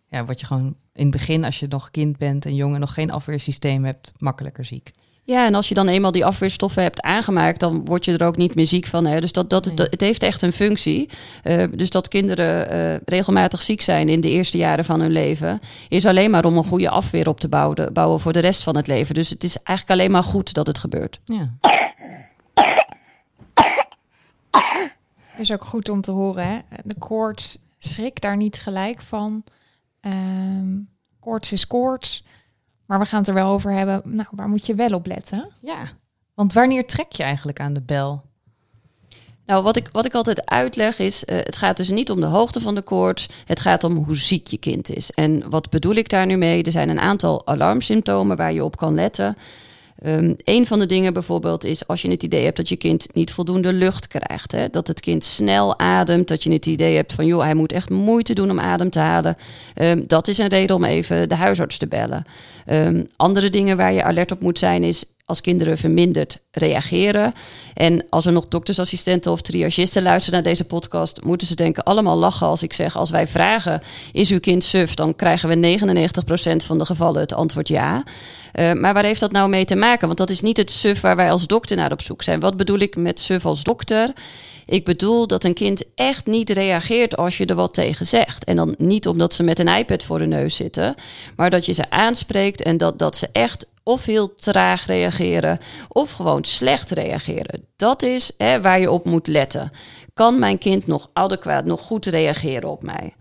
ja, 0.10 0.26
word 0.26 0.40
je 0.40 0.46
gewoon 0.46 0.76
in 0.94 1.04
het 1.04 1.12
begin, 1.12 1.46
als 1.46 1.60
je 1.60 1.68
nog 1.70 1.92
kind 1.92 2.18
bent 2.18 2.46
en 2.46 2.56
jong 2.56 2.74
en 2.74 2.80
nog 2.80 2.94
geen 2.94 3.12
afweersysteem 3.12 3.86
hebt, 3.86 4.12
makkelijker 4.18 4.66
ziek. 4.66 4.92
Ja, 5.24 5.46
en 5.46 5.56
als 5.56 5.68
je 5.68 5.74
dan 5.74 5.88
eenmaal 5.88 6.12
die 6.12 6.26
afweerstoffen 6.26 6.84
hebt 6.84 7.02
aangemaakt, 7.02 7.60
dan 7.60 7.86
word 7.86 8.06
je 8.06 8.18
er 8.18 8.26
ook 8.26 8.38
niet 8.38 8.56
meer 8.56 8.66
ziek 8.66 8.86
van. 8.86 9.06
Hè? 9.06 9.20
Dus 9.20 9.32
dat, 9.32 9.50
dat, 9.50 9.66
nee. 9.66 9.74
dat, 9.74 9.92
het 9.92 10.02
heeft 10.02 10.24
echt 10.24 10.42
een 10.42 10.54
functie. 10.54 11.10
Uh, 11.44 11.64
dus 11.76 11.90
dat 11.90 12.08
kinderen 12.08 12.76
uh, 12.76 12.96
regelmatig 13.06 13.62
ziek 13.62 13.82
zijn 13.82 14.10
in 14.10 14.22
de 14.22 14.30
eerste 14.30 14.58
jaren 14.58 14.86
van 14.86 15.00
hun 15.00 15.12
leven, 15.12 15.60
is 15.88 16.06
alleen 16.06 16.32
maar 16.32 16.46
om 16.46 16.58
een 16.58 16.64
goede 16.64 16.90
afweer 16.90 17.28
op 17.28 17.40
te 17.40 17.50
bouwen, 17.50 17.94
bouwen 17.94 18.20
voor 18.20 18.34
de 18.34 18.40
rest 18.40 18.64
van 18.64 18.76
het 18.76 18.88
leven. 18.88 19.16
Dus 19.16 19.30
het 19.30 19.44
is 19.44 19.58
eigenlijk 19.64 20.00
alleen 20.00 20.12
maar 20.12 20.24
goed 20.24 20.54
dat 20.54 20.68
het 20.68 20.78
gebeurt. 20.78 21.20
Ja. 21.26 21.58
Is 25.40 25.52
ook 25.52 25.66
goed 25.66 25.90
om 25.90 26.02
te 26.02 26.12
horen. 26.12 26.48
Hè? 26.48 26.60
De 26.84 26.98
koorts, 27.00 27.58
schrik 27.78 28.22
daar 28.22 28.38
niet 28.38 28.58
gelijk 28.58 29.02
van. 29.02 29.44
Um, 30.02 30.90
koorts 31.20 31.52
is 31.52 31.68
koorts. 31.68 32.24
Maar 32.86 33.00
we 33.00 33.06
gaan 33.06 33.20
het 33.20 33.28
er 33.28 33.34
wel 33.34 33.52
over 33.52 33.72
hebben. 33.72 34.02
Nou, 34.04 34.28
waar 34.32 34.50
moet 34.50 34.66
je 34.66 34.76
wel 34.76 34.94
op 34.94 35.06
letten? 35.06 35.50
Ja, 35.62 35.84
want 36.34 36.54
wanneer 36.54 36.88
trek 36.88 37.12
je 37.12 37.24
eigenlijk 37.24 37.60
aan 37.60 37.74
de 37.74 37.82
bel? 37.82 38.22
Nou, 39.46 39.64
wat 39.64 39.76
ik, 39.76 39.90
wat 39.92 40.06
ik 40.06 40.14
altijd 40.14 40.50
uitleg 40.50 41.00
is, 41.00 41.24
uh, 41.24 41.36
het 41.36 41.58
gaat 41.58 41.78
dus 41.78 41.90
niet 41.90 42.12
om 42.12 42.20
de 42.20 42.26
hoogte 42.26 42.60
van 42.60 42.76
de 42.76 42.82
koorts. 42.82 43.28
Het 43.46 43.60
gaat 43.60 43.84
om 43.84 43.96
hoe 43.96 44.18
ziek 44.18 44.48
je 44.48 44.58
kind 44.58 44.90
is. 44.90 45.12
En 45.12 45.50
wat 45.50 45.70
bedoel 45.70 45.96
ik 45.96 46.10
daar 46.10 46.26
nu 46.26 46.38
mee? 46.38 46.64
Er 46.64 46.72
zijn 46.72 46.90
een 46.90 47.00
aantal 47.00 47.48
alarmsymptomen 47.48 48.38
waar 48.38 48.54
je 48.54 48.64
op 48.64 48.78
kan 48.78 48.94
letten. 48.94 49.38
Um, 50.06 50.36
een 50.44 50.66
van 50.66 50.80
de 50.80 50.86
dingen 50.86 51.14
bijvoorbeeld 51.14 51.64
is 51.64 51.88
als 51.88 52.02
je 52.02 52.10
het 52.10 52.24
idee 52.24 52.44
hebt 52.44 52.58
dat 52.58 52.70
je 52.70 52.76
kind 52.76 53.08
niet 53.14 53.32
voldoende 53.32 53.74
lucht 53.74 54.08
krijgt. 54.08 54.52
Hè? 54.52 54.70
Dat 54.70 54.88
het 54.88 55.00
kind 55.00 55.24
snel 55.24 55.80
ademt. 55.80 56.28
Dat 56.28 56.44
je 56.44 56.52
het 56.52 56.66
idee 56.66 56.96
hebt 56.96 57.14
van 57.14 57.26
joh, 57.26 57.42
hij 57.42 57.54
moet 57.54 57.72
echt 57.72 57.90
moeite 57.90 58.34
doen 58.34 58.52
om 58.52 58.60
adem 58.60 58.90
te 58.90 59.00
halen. 59.00 59.38
Um, 59.76 60.04
dat 60.08 60.28
is 60.28 60.38
een 60.38 60.48
reden 60.48 60.76
om 60.76 60.84
even 60.84 61.30
de 61.30 61.36
huisarts 61.36 61.78
te 61.78 61.88
bellen. 61.88 62.24
Um, 62.68 63.08
andere 63.16 63.50
dingen 63.50 63.78
waar 63.78 63.94
je 63.94 64.04
alert 64.04 64.32
op 64.32 64.42
moet 64.42 64.60
zijn 64.60 64.84
is 64.84 65.06
als 65.30 65.42
kinderen 65.42 65.78
verminderd 65.78 66.42
reageren. 66.52 67.34
En 67.74 68.06
als 68.10 68.26
er 68.26 68.32
nog 68.32 68.48
doktersassistenten 68.48 69.32
of 69.32 69.42
triagisten 69.42 70.04
luisteren 70.04 70.42
naar 70.42 70.52
deze 70.52 70.64
podcast, 70.64 71.24
moeten 71.24 71.48
ze 71.48 71.56
denken 71.56 71.84
allemaal 71.84 72.18
lachen 72.18 72.48
als 72.48 72.64
ik 72.64 72.74
zeg: 72.74 72.98
als 72.98 73.10
wij 73.10 73.28
vragen: 73.28 73.82
is 74.12 74.32
uw 74.32 74.40
kind 74.40 74.64
suf? 74.64 74.94
Dan 74.94 75.16
krijgen 75.16 75.50
we 75.50 75.80
99% 75.80 76.66
van 76.66 76.78
de 76.78 76.86
gevallen 76.86 77.22
het 77.22 77.34
antwoord 77.34 77.68
ja. 77.68 78.04
Uh, 78.54 78.74
maar 78.74 78.94
waar 78.94 79.04
heeft 79.04 79.20
dat 79.20 79.32
nou 79.32 79.50
mee 79.50 79.66
te 79.66 79.76
maken? 79.76 80.06
Want 80.08 80.18
dat 80.18 80.30
is 80.30 80.42
niet 80.42 80.58
het 80.58 80.72
suf 80.72 81.02
waar 81.02 81.16
wij 81.16 81.32
als 81.32 81.48
dokter 81.48 81.76
naar 81.76 81.92
op 81.92 82.02
zoek 82.02 82.22
zijn. 82.22 82.40
Wat 82.40 82.58
bedoel 82.58 82.80
ik 82.80 82.96
met 82.96 83.20
suf 83.20 83.46
als 83.46 83.64
dokter? 83.64 84.14
Ik 84.66 84.86
bedoel 84.86 85.28
dat 85.28 85.44
een 85.44 85.54
kind 85.54 85.84
echt 85.96 86.26
niet 86.26 86.50
reageert 86.50 87.18
als 87.18 87.38
je 87.38 87.46
er 87.46 87.56
wat 87.56 87.74
tegen 87.74 88.06
zegt. 88.06 88.44
En 88.44 88.56
dan 88.56 88.76
niet 88.78 89.08
omdat 89.08 89.34
ze 89.34 89.44
met 89.44 89.60
een 89.60 89.68
iPad 89.68 90.04
voor 90.04 90.20
de 90.20 90.26
neus 90.26 90.56
zitten, 90.56 90.96
maar 91.36 91.50
dat 91.50 91.66
je 91.66 91.72
ze 91.72 91.90
aanspreekt 91.90 92.62
en 92.62 92.78
dat, 92.78 93.00
dat 93.00 93.18
ze 93.18 93.30
echt 93.32 93.66
of 93.90 94.06
heel 94.06 94.36
traag 94.36 94.86
reageren 94.86 95.60
of 95.88 96.12
gewoon 96.12 96.44
slecht 96.44 96.92
reageren. 96.92 97.66
Dat 97.76 98.02
is 98.02 98.32
hè, 98.38 98.62
waar 98.62 98.80
je 98.80 98.92
op 98.92 99.06
moet 99.06 99.28
letten. 99.28 99.72
Kan 100.14 100.40
mijn 100.40 100.58
kind 100.58 100.88
nog 100.88 101.10
adequaat, 101.14 101.66
nog 101.66 101.82
goed 101.82 102.06
reageren 102.06 102.70
op 102.70 102.84
mij? 102.84 103.14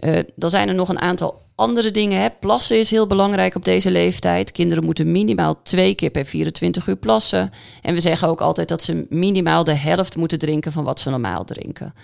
Uh, 0.00 0.18
dan 0.34 0.50
zijn 0.50 0.68
er 0.68 0.74
nog 0.74 0.88
een 0.88 1.00
aantal 1.00 1.40
andere 1.54 1.90
dingen. 1.90 2.20
Hè. 2.20 2.28
Plassen 2.40 2.78
is 2.78 2.90
heel 2.90 3.06
belangrijk 3.06 3.54
op 3.54 3.64
deze 3.64 3.90
leeftijd. 3.90 4.52
Kinderen 4.52 4.84
moeten 4.84 5.12
minimaal 5.12 5.62
twee 5.62 5.94
keer 5.94 6.10
per 6.10 6.24
24 6.24 6.86
uur 6.86 6.96
plassen. 6.96 7.50
En 7.82 7.94
we 7.94 8.00
zeggen 8.00 8.28
ook 8.28 8.40
altijd 8.40 8.68
dat 8.68 8.82
ze 8.82 9.06
minimaal 9.08 9.64
de 9.64 9.74
helft 9.74 10.16
moeten 10.16 10.38
drinken 10.38 10.72
van 10.72 10.84
wat 10.84 11.00
ze 11.00 11.10
normaal 11.10 11.44
drinken. 11.44 11.94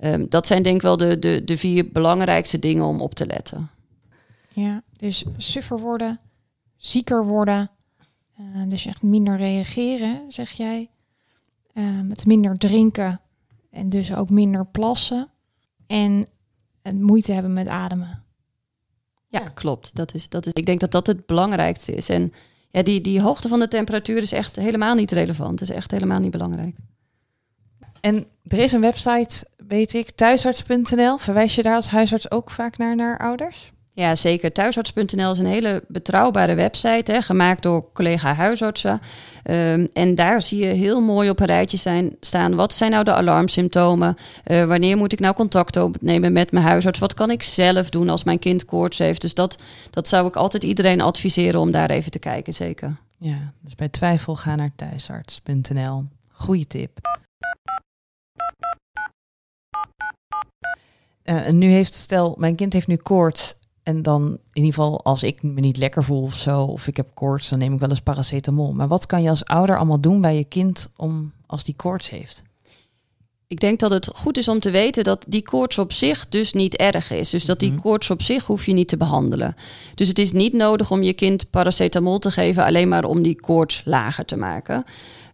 Um, 0.00 0.26
dat 0.28 0.46
zijn 0.46 0.62
denk 0.62 0.76
ik 0.76 0.82
wel 0.82 0.96
de, 0.96 1.18
de, 1.18 1.44
de 1.44 1.58
vier 1.58 1.88
belangrijkste 1.92 2.58
dingen 2.58 2.84
om 2.84 3.00
op 3.00 3.14
te 3.14 3.26
letten. 3.26 3.70
Ja, 4.52 4.82
dus 4.96 5.24
suffer 5.36 5.78
worden, 5.78 6.20
zieker 6.86 7.26
worden. 7.26 7.70
Eh, 8.36 8.44
dus 8.68 8.86
echt 8.86 9.02
minder 9.02 9.36
reageren, 9.36 10.24
zeg 10.28 10.50
jij. 10.50 10.90
Uh, 11.74 12.00
met 12.00 12.26
minder 12.26 12.58
drinken 12.58 13.20
en 13.70 13.88
dus 13.88 14.14
ook 14.14 14.30
minder 14.30 14.66
plassen. 14.66 15.28
En 15.86 16.26
het 16.82 17.00
moeite 17.00 17.32
hebben 17.32 17.52
met 17.52 17.68
ademen. 17.68 18.22
Ja, 19.28 19.40
klopt. 19.40 19.94
Dat 19.94 20.14
is, 20.14 20.28
dat 20.28 20.46
is, 20.46 20.52
ik 20.52 20.66
denk 20.66 20.80
dat 20.80 20.90
dat 20.90 21.06
het 21.06 21.26
belangrijkste 21.26 21.94
is. 21.94 22.08
En 22.08 22.32
ja, 22.68 22.82
die, 22.82 23.00
die 23.00 23.20
hoogte 23.20 23.48
van 23.48 23.58
de 23.58 23.68
temperatuur 23.68 24.22
is 24.22 24.32
echt 24.32 24.56
helemaal 24.56 24.94
niet 24.94 25.12
relevant. 25.12 25.60
Het 25.60 25.68
is 25.68 25.74
echt 25.74 25.90
helemaal 25.90 26.20
niet 26.20 26.30
belangrijk. 26.30 26.76
En 28.00 28.26
er 28.42 28.58
is 28.58 28.72
een 28.72 28.80
website, 28.80 29.46
weet 29.56 29.94
ik, 29.94 30.10
thuisarts.nl. 30.10 31.18
Verwijs 31.18 31.54
je 31.54 31.62
daar 31.62 31.76
als 31.76 31.88
huisarts 31.88 32.30
ook 32.30 32.50
vaak 32.50 32.76
naar, 32.76 32.96
naar 32.96 33.18
ouders? 33.18 33.72
Ja, 33.96 34.14
zeker. 34.14 34.52
Thuisarts.nl 34.52 35.30
is 35.30 35.38
een 35.38 35.46
hele 35.46 35.84
betrouwbare 35.88 36.54
website, 36.54 37.12
hè, 37.12 37.22
gemaakt 37.22 37.62
door 37.62 37.92
collega 37.92 38.32
huisartsen. 38.32 39.00
Um, 39.50 39.88
en 39.92 40.14
daar 40.14 40.42
zie 40.42 40.58
je 40.58 40.72
heel 40.72 41.00
mooi 41.00 41.30
op 41.30 41.40
een 41.40 41.46
rijtje 41.46 41.76
zijn, 41.76 42.16
staan, 42.20 42.54
wat 42.54 42.72
zijn 42.72 42.90
nou 42.90 43.04
de 43.04 43.14
alarmsymptomen? 43.14 44.16
Uh, 44.46 44.64
wanneer 44.64 44.96
moet 44.96 45.12
ik 45.12 45.20
nou 45.20 45.34
contact 45.34 45.76
opnemen 45.76 46.32
met 46.32 46.52
mijn 46.52 46.64
huisarts? 46.64 46.98
Wat 46.98 47.14
kan 47.14 47.30
ik 47.30 47.42
zelf 47.42 47.90
doen 47.90 48.08
als 48.08 48.24
mijn 48.24 48.38
kind 48.38 48.64
koorts 48.64 48.98
heeft? 48.98 49.20
Dus 49.20 49.34
dat, 49.34 49.58
dat 49.90 50.08
zou 50.08 50.26
ik 50.26 50.36
altijd 50.36 50.64
iedereen 50.64 51.00
adviseren 51.00 51.60
om 51.60 51.70
daar 51.70 51.90
even 51.90 52.10
te 52.10 52.18
kijken, 52.18 52.52
zeker. 52.54 52.96
Ja, 53.18 53.52
dus 53.60 53.74
bij 53.74 53.88
twijfel 53.88 54.36
ga 54.36 54.56
naar 54.56 54.72
thuisarts.nl. 54.76 56.04
Goeie 56.32 56.66
tip. 56.66 57.00
Uh, 61.24 61.48
nu 61.48 61.70
heeft, 61.70 61.94
stel, 61.94 62.34
mijn 62.38 62.54
kind 62.54 62.72
heeft 62.72 62.86
nu 62.86 62.96
koorts 62.96 63.56
en 63.84 64.02
dan 64.02 64.22
in 64.24 64.38
ieder 64.52 64.74
geval 64.74 65.04
als 65.04 65.22
ik 65.22 65.42
me 65.42 65.60
niet 65.60 65.76
lekker 65.76 66.04
voel 66.04 66.22
of 66.22 66.34
zo, 66.34 66.62
of 66.62 66.86
ik 66.86 66.96
heb 66.96 67.10
koorts, 67.14 67.48
dan 67.48 67.58
neem 67.58 67.72
ik 67.72 67.80
wel 67.80 67.90
eens 67.90 68.00
paracetamol. 68.00 68.72
Maar 68.72 68.88
wat 68.88 69.06
kan 69.06 69.22
je 69.22 69.28
als 69.28 69.44
ouder 69.44 69.76
allemaal 69.76 70.00
doen 70.00 70.20
bij 70.20 70.36
je 70.36 70.44
kind 70.44 70.92
om 70.96 71.32
als 71.46 71.64
die 71.64 71.74
koorts 71.76 72.10
heeft? 72.10 72.42
Ik 73.54 73.60
denk 73.60 73.80
dat 73.80 73.90
het 73.90 74.08
goed 74.14 74.38
is 74.38 74.48
om 74.48 74.60
te 74.60 74.70
weten 74.70 75.04
dat 75.04 75.24
die 75.28 75.42
koorts 75.42 75.78
op 75.78 75.92
zich 75.92 76.28
dus 76.28 76.52
niet 76.52 76.76
erg 76.76 77.10
is. 77.10 77.30
Dus 77.30 77.44
dat 77.44 77.58
die 77.58 77.72
mhm. 77.72 77.80
koorts 77.80 78.10
op 78.10 78.22
zich 78.22 78.44
hoef 78.44 78.66
je 78.66 78.72
niet 78.72 78.88
te 78.88 78.96
behandelen. 78.96 79.56
Dus 79.94 80.08
het 80.08 80.18
is 80.18 80.32
niet 80.32 80.52
nodig 80.52 80.90
om 80.90 81.02
je 81.02 81.12
kind 81.12 81.50
paracetamol 81.50 82.18
te 82.18 82.30
geven 82.30 82.64
alleen 82.64 82.88
maar 82.88 83.04
om 83.04 83.22
die 83.22 83.40
koorts 83.40 83.82
lager 83.84 84.24
te 84.24 84.36
maken. 84.36 84.84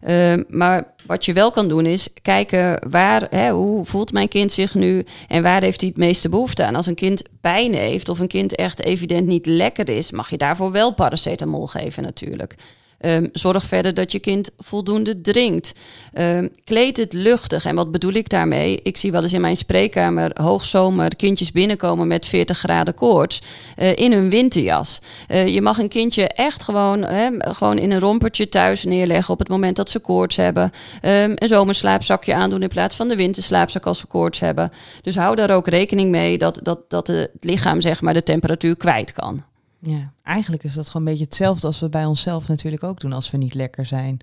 Ehm, 0.01 0.43
maar 0.47 0.93
wat 1.05 1.25
je 1.25 1.33
wel 1.33 1.51
kan 1.51 1.67
doen 1.67 1.85
is 1.85 2.09
kijken 2.21 2.89
waar, 2.89 3.27
hè, 3.29 3.51
hoe 3.51 3.85
voelt 3.85 4.11
mijn 4.11 4.27
kind 4.27 4.51
zich 4.51 4.75
nu 4.75 5.05
en 5.27 5.43
waar 5.43 5.61
heeft 5.61 5.81
hij 5.81 5.89
het 5.89 5.97
meeste 5.97 6.29
behoefte 6.29 6.63
aan. 6.63 6.75
Als 6.75 6.87
een 6.87 6.95
kind 6.95 7.23
pijn 7.41 7.73
heeft 7.73 8.09
of 8.09 8.19
een 8.19 8.27
kind 8.27 8.55
echt 8.55 8.83
evident 8.83 9.27
niet 9.27 9.45
lekker 9.45 9.89
is, 9.89 10.11
mag 10.11 10.29
je 10.29 10.37
daarvoor 10.37 10.71
wel 10.71 10.93
paracetamol 10.93 11.67
geven 11.67 12.03
natuurlijk. 12.03 12.55
Um, 13.05 13.29
zorg 13.33 13.65
verder 13.65 13.93
dat 13.93 14.11
je 14.11 14.19
kind 14.19 14.49
voldoende 14.57 15.21
drinkt. 15.21 15.73
Um, 16.19 16.51
kleed 16.63 16.97
het 16.97 17.13
luchtig. 17.13 17.65
En 17.65 17.75
wat 17.75 17.91
bedoel 17.91 18.13
ik 18.13 18.29
daarmee? 18.29 18.79
Ik 18.83 18.97
zie 18.97 19.11
wel 19.11 19.21
eens 19.21 19.33
in 19.33 19.41
mijn 19.41 19.57
spreekkamer 19.57 20.31
hoogzomer 20.41 21.15
kindjes 21.15 21.51
binnenkomen 21.51 22.07
met 22.07 22.25
40 22.25 22.57
graden 22.57 22.93
koorts 22.93 23.41
uh, 23.77 23.95
in 23.95 24.11
hun 24.11 24.29
winterjas. 24.29 25.01
Uh, 25.29 25.47
je 25.47 25.61
mag 25.61 25.77
een 25.77 25.87
kindje 25.87 26.27
echt 26.27 26.63
gewoon, 26.63 27.05
gewoon 27.39 27.77
in 27.77 27.91
een 27.91 27.99
rompertje 27.99 28.49
thuis 28.49 28.83
neerleggen 28.83 29.33
op 29.33 29.39
het 29.39 29.49
moment 29.49 29.75
dat 29.75 29.89
ze 29.89 29.99
koorts 29.99 30.35
hebben. 30.35 30.63
Um, 31.05 31.33
een 31.35 31.47
zomerslaapzakje 31.47 32.33
aandoen 32.33 32.61
in 32.61 32.69
plaats 32.69 32.95
van 32.95 33.07
de 33.07 33.15
winterslaapzak 33.15 33.85
als 33.85 33.99
ze 33.99 34.07
koorts 34.07 34.39
hebben. 34.39 34.71
Dus 35.01 35.15
hou 35.15 35.35
daar 35.35 35.51
ook 35.51 35.67
rekening 35.67 36.09
mee 36.09 36.37
dat, 36.37 36.59
dat, 36.63 36.89
dat 36.89 37.07
het 37.07 37.29
lichaam 37.39 37.81
zeg 37.81 38.01
maar, 38.01 38.13
de 38.13 38.23
temperatuur 38.23 38.77
kwijt 38.77 39.13
kan. 39.13 39.43
Ja, 39.81 40.13
eigenlijk 40.23 40.63
is 40.63 40.73
dat 40.73 40.89
gewoon 40.89 41.01
een 41.01 41.11
beetje 41.11 41.27
hetzelfde 41.27 41.67
als 41.67 41.79
we 41.79 41.89
bij 41.89 42.05
onszelf 42.05 42.47
natuurlijk 42.47 42.83
ook 42.83 42.99
doen 42.99 43.13
als 43.13 43.31
we 43.31 43.37
niet 43.37 43.53
lekker 43.53 43.85
zijn. 43.85 44.19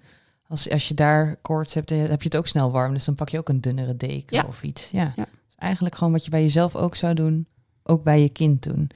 Als, 0.47 0.71
als 0.71 0.89
je 0.89 0.95
daar 0.95 1.37
koorts 1.37 1.75
hebt, 1.75 1.91
heb 1.91 2.23
je 2.23 2.29
het 2.29 2.37
ook 2.37 2.47
snel 2.47 2.71
warm. 2.71 2.93
Dus 2.93 3.05
dan 3.05 3.15
pak 3.15 3.29
je 3.29 3.39
ook 3.39 3.49
een 3.49 3.61
dunnere 3.61 3.97
deken 3.97 4.47
of 4.47 4.63
iets. 4.63 4.91
Ja. 4.91 5.13
ja. 5.17 5.27
Dus 5.47 5.55
eigenlijk 5.57 5.95
gewoon 5.95 6.13
wat 6.13 6.25
je 6.25 6.31
bij 6.31 6.43
jezelf 6.43 6.77
ook 6.77 6.95
zou 6.95 7.15
doen, 7.15 7.47
ook 7.83 8.03
bij 8.03 8.21
je 8.23 8.29
kind 8.29 8.63
doen. 8.63 8.91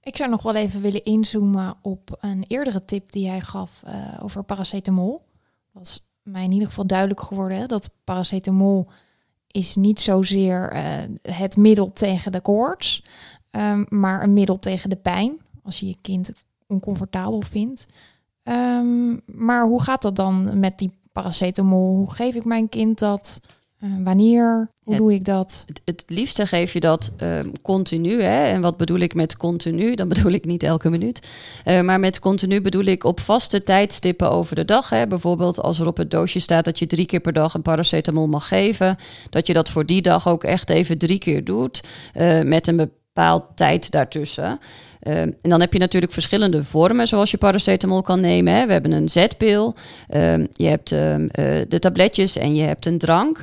Ik 0.00 0.16
zou 0.16 0.30
nog 0.30 0.42
wel 0.42 0.54
even 0.54 0.80
willen 0.80 1.04
inzoomen 1.04 1.76
op 1.82 2.16
een 2.20 2.44
eerdere 2.46 2.84
tip 2.84 3.12
die 3.12 3.24
jij 3.24 3.40
gaf 3.40 3.82
uh, 3.86 3.92
over 4.22 4.42
paracetamol. 4.42 5.26
Was 5.72 6.10
mij 6.22 6.44
in 6.44 6.52
ieder 6.52 6.68
geval 6.68 6.86
duidelijk 6.86 7.20
geworden 7.20 7.58
hè, 7.58 7.66
dat 7.66 7.90
paracetamol 8.04 8.88
is 9.46 9.76
niet 9.76 10.00
zozeer 10.00 10.74
uh, 10.74 10.82
het 11.22 11.56
middel 11.56 11.92
tegen 11.92 12.32
de 12.32 12.40
koorts, 12.40 13.04
um, 13.50 13.86
maar 13.88 14.22
een 14.22 14.32
middel 14.32 14.58
tegen 14.58 14.90
de 14.90 14.96
pijn 14.96 15.40
als 15.66 15.80
je 15.80 15.86
je 15.86 15.96
kind 16.02 16.30
oncomfortabel 16.66 17.40
vindt. 17.40 17.86
Um, 18.44 19.20
maar 19.26 19.66
hoe 19.66 19.82
gaat 19.82 20.02
dat 20.02 20.16
dan 20.16 20.58
met 20.58 20.78
die 20.78 20.98
paracetamol? 21.12 21.96
Hoe 21.96 22.10
geef 22.10 22.34
ik 22.34 22.44
mijn 22.44 22.68
kind 22.68 22.98
dat? 22.98 23.40
Uh, 23.80 23.90
wanneer? 24.04 24.70
Hoe 24.82 24.96
doe 24.96 25.14
ik 25.14 25.24
dat? 25.24 25.64
Het, 25.66 25.80
het, 25.84 26.04
liefste 26.06 26.46
geef 26.46 26.72
je 26.72 26.80
dat 26.80 27.12
uh, 27.22 27.38
continu. 27.62 28.22
Hè? 28.22 28.46
En 28.46 28.60
wat 28.60 28.76
bedoel 28.76 28.98
ik 28.98 29.14
met 29.14 29.36
continu? 29.36 29.94
Dan 29.94 30.08
bedoel 30.08 30.32
ik 30.32 30.44
niet 30.44 30.62
elke 30.62 30.90
minuut. 30.90 31.28
Uh, 31.64 31.80
maar 31.80 32.00
met 32.00 32.18
continu 32.18 32.60
bedoel 32.60 32.84
ik 32.84 33.04
op 33.04 33.20
vaste 33.20 33.62
tijdstippen 33.62 34.30
over 34.30 34.54
de 34.56 34.64
dag. 34.64 34.88
Hè? 34.88 35.06
Bijvoorbeeld 35.06 35.60
als 35.60 35.78
er 35.78 35.86
op 35.86 35.96
het 35.96 36.10
doosje 36.10 36.40
staat 36.40 36.64
dat 36.64 36.78
je 36.78 36.86
drie 36.86 37.06
keer 37.06 37.20
per 37.20 37.32
dag 37.32 37.54
een 37.54 37.62
paracetamol 37.62 38.26
mag 38.26 38.48
geven. 38.48 38.96
Dat 39.30 39.46
je 39.46 39.52
dat 39.52 39.70
voor 39.70 39.86
die 39.86 40.02
dag 40.02 40.28
ook 40.28 40.44
echt 40.44 40.70
even 40.70 40.98
drie 40.98 41.18
keer 41.18 41.44
doet. 41.44 41.80
Uh, 42.14 42.42
met 42.42 42.66
een 42.66 42.76
bepaald 42.76 43.44
tijd 43.54 43.90
daartussen. 43.90 44.58
Uh, 45.06 45.20
en 45.20 45.36
dan 45.42 45.60
heb 45.60 45.72
je 45.72 45.78
natuurlijk 45.78 46.12
verschillende 46.12 46.64
vormen 46.64 47.08
zoals 47.08 47.30
je 47.30 47.36
paracetamol 47.36 48.02
kan 48.02 48.20
nemen. 48.20 48.54
Hè. 48.54 48.66
We 48.66 48.72
hebben 48.72 48.92
een 48.92 49.08
zetpil, 49.08 49.74
uh, 50.10 50.36
je 50.52 50.66
hebt 50.66 50.90
uh, 50.90 51.14
de 51.68 51.78
tabletjes 51.78 52.36
en 52.36 52.54
je 52.54 52.62
hebt 52.62 52.86
een 52.86 52.98
drank. 52.98 53.42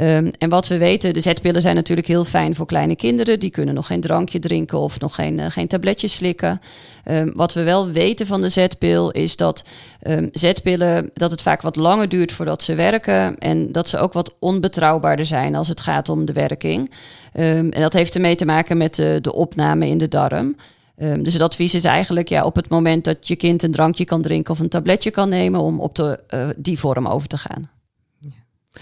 Um, 0.00 0.30
en 0.38 0.48
wat 0.48 0.68
we 0.68 0.78
weten, 0.78 1.14
de 1.14 1.20
zetpillen 1.20 1.62
zijn 1.62 1.74
natuurlijk 1.74 2.06
heel 2.06 2.24
fijn 2.24 2.54
voor 2.54 2.66
kleine 2.66 2.96
kinderen. 2.96 3.40
Die 3.40 3.50
kunnen 3.50 3.74
nog 3.74 3.86
geen 3.86 4.00
drankje 4.00 4.38
drinken 4.38 4.78
of 4.78 5.00
nog 5.00 5.14
geen, 5.14 5.38
uh, 5.38 5.46
geen 5.48 5.66
tabletjes 5.66 6.14
slikken. 6.14 6.60
Um, 7.04 7.32
wat 7.34 7.54
we 7.54 7.62
wel 7.62 7.90
weten 7.90 8.26
van 8.26 8.40
de 8.40 8.48
zetpil 8.48 9.10
is 9.10 9.36
dat 9.36 9.64
um, 10.06 10.28
zetpillen, 10.32 11.10
dat 11.12 11.30
het 11.30 11.42
vaak 11.42 11.62
wat 11.62 11.76
langer 11.76 12.08
duurt 12.08 12.32
voordat 12.32 12.62
ze 12.62 12.74
werken. 12.74 13.38
En 13.38 13.72
dat 13.72 13.88
ze 13.88 13.98
ook 13.98 14.12
wat 14.12 14.34
onbetrouwbaarder 14.38 15.26
zijn 15.26 15.54
als 15.54 15.68
het 15.68 15.80
gaat 15.80 16.08
om 16.08 16.24
de 16.24 16.32
werking. 16.32 16.90
en 17.32 17.70
dat 17.70 17.92
heeft 17.92 18.14
ermee 18.14 18.34
te 18.34 18.44
maken 18.44 18.76
met 18.76 18.94
de, 18.94 19.18
de 19.22 19.32
opname 19.32 19.86
in 19.86 19.98
de 19.98 20.08
darm. 20.08 20.56
Um, 20.96 21.22
dus 21.22 21.32
het 21.32 21.42
advies 21.42 21.74
is 21.74 21.84
eigenlijk 21.84 22.28
ja, 22.28 22.44
op 22.44 22.54
het 22.54 22.68
moment 22.68 23.04
dat 23.04 23.28
je 23.28 23.36
kind 23.36 23.62
een 23.62 23.72
drankje 23.72 24.04
kan 24.04 24.22
drinken 24.22 24.52
of 24.52 24.58
een 24.58 24.68
tabletje 24.68 25.10
kan 25.10 25.28
nemen, 25.28 25.60
om 25.60 25.80
op 25.80 25.94
de, 25.94 26.22
uh, 26.30 26.48
die 26.56 26.78
vorm 26.78 27.06
over 27.06 27.28
te 27.28 27.38
gaan. 27.38 27.70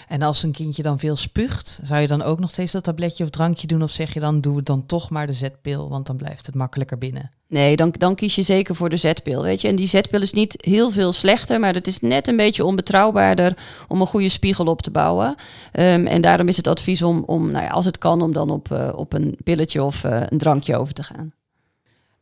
En 0.09 0.23
als 0.23 0.42
een 0.42 0.52
kindje 0.52 0.83
dan 0.83 0.99
veel 0.99 1.16
spuugt, 1.16 1.81
zou 1.83 2.00
je 2.00 2.07
dan 2.07 2.23
ook 2.23 2.38
nog 2.38 2.50
steeds 2.50 2.73
dat 2.73 2.85
tabletje 2.85 3.25
of 3.25 3.31
drankje 3.31 3.66
doen? 3.66 3.83
Of 3.83 3.90
zeg 3.90 4.14
je 4.14 4.21
dan, 4.21 4.40
doe 4.40 4.57
het 4.57 4.66
dan 4.66 4.87
toch 4.87 5.11
maar 5.11 5.26
de 5.26 5.33
zetpil, 5.33 5.88
want 5.88 6.07
dan 6.07 6.16
blijft 6.16 6.47
het 6.47 6.54
makkelijker 6.54 6.99
binnen? 6.99 7.31
Nee, 7.49 7.76
dan, 7.76 7.95
dan 7.99 8.14
kies 8.14 8.35
je 8.35 8.42
zeker 8.42 8.75
voor 8.75 8.88
de 8.88 8.97
zetpil, 8.97 9.42
weet 9.42 9.61
je. 9.61 9.69
En 9.69 9.76
die 9.76 9.87
zetpil 9.87 10.23
is 10.23 10.33
niet 10.33 10.54
heel 10.57 10.90
veel 10.90 11.12
slechter, 11.12 11.61
maar 11.61 11.75
het 11.75 11.87
is 11.87 12.00
net 12.00 12.28
een 12.28 12.37
beetje 12.37 12.64
onbetrouwbaarder 12.64 13.57
om 13.88 14.00
een 14.00 14.07
goede 14.07 14.28
spiegel 14.28 14.64
op 14.64 14.83
te 14.83 14.90
bouwen. 14.90 15.28
Um, 15.73 16.07
en 16.07 16.21
daarom 16.21 16.49
is 16.49 16.57
het 16.57 16.66
advies 16.66 17.02
om, 17.02 17.23
om 17.26 17.50
nou 17.50 17.64
ja, 17.64 17.71
als 17.71 17.85
het 17.85 17.99
kan, 17.99 18.23
om 18.23 18.33
dan 18.33 18.50
op, 18.50 18.69
uh, 18.73 18.92
op 18.95 19.12
een 19.12 19.37
pilletje 19.45 19.83
of 19.83 20.04
uh, 20.04 20.21
een 20.26 20.38
drankje 20.38 20.76
over 20.76 20.95
te 20.95 21.02
gaan. 21.02 21.33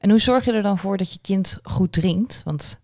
En 0.01 0.11
hoe 0.11 0.19
zorg 0.19 0.45
je 0.45 0.53
er 0.53 0.63
dan 0.63 0.79
voor 0.79 0.97
dat 0.97 1.13
je 1.13 1.19
kind 1.23 1.59
goed 1.63 1.93
drinkt? 1.93 2.43
Want 2.45 2.81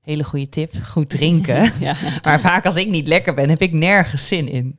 hele 0.00 0.24
goede 0.24 0.48
tip, 0.48 0.72
goed 0.84 1.10
drinken. 1.10 1.72
ja. 1.80 1.96
Maar 2.22 2.40
vaak 2.40 2.66
als 2.66 2.76
ik 2.76 2.88
niet 2.88 3.08
lekker 3.08 3.34
ben, 3.34 3.48
heb 3.48 3.62
ik 3.62 3.72
nergens 3.72 4.26
zin 4.26 4.48
in. 4.48 4.78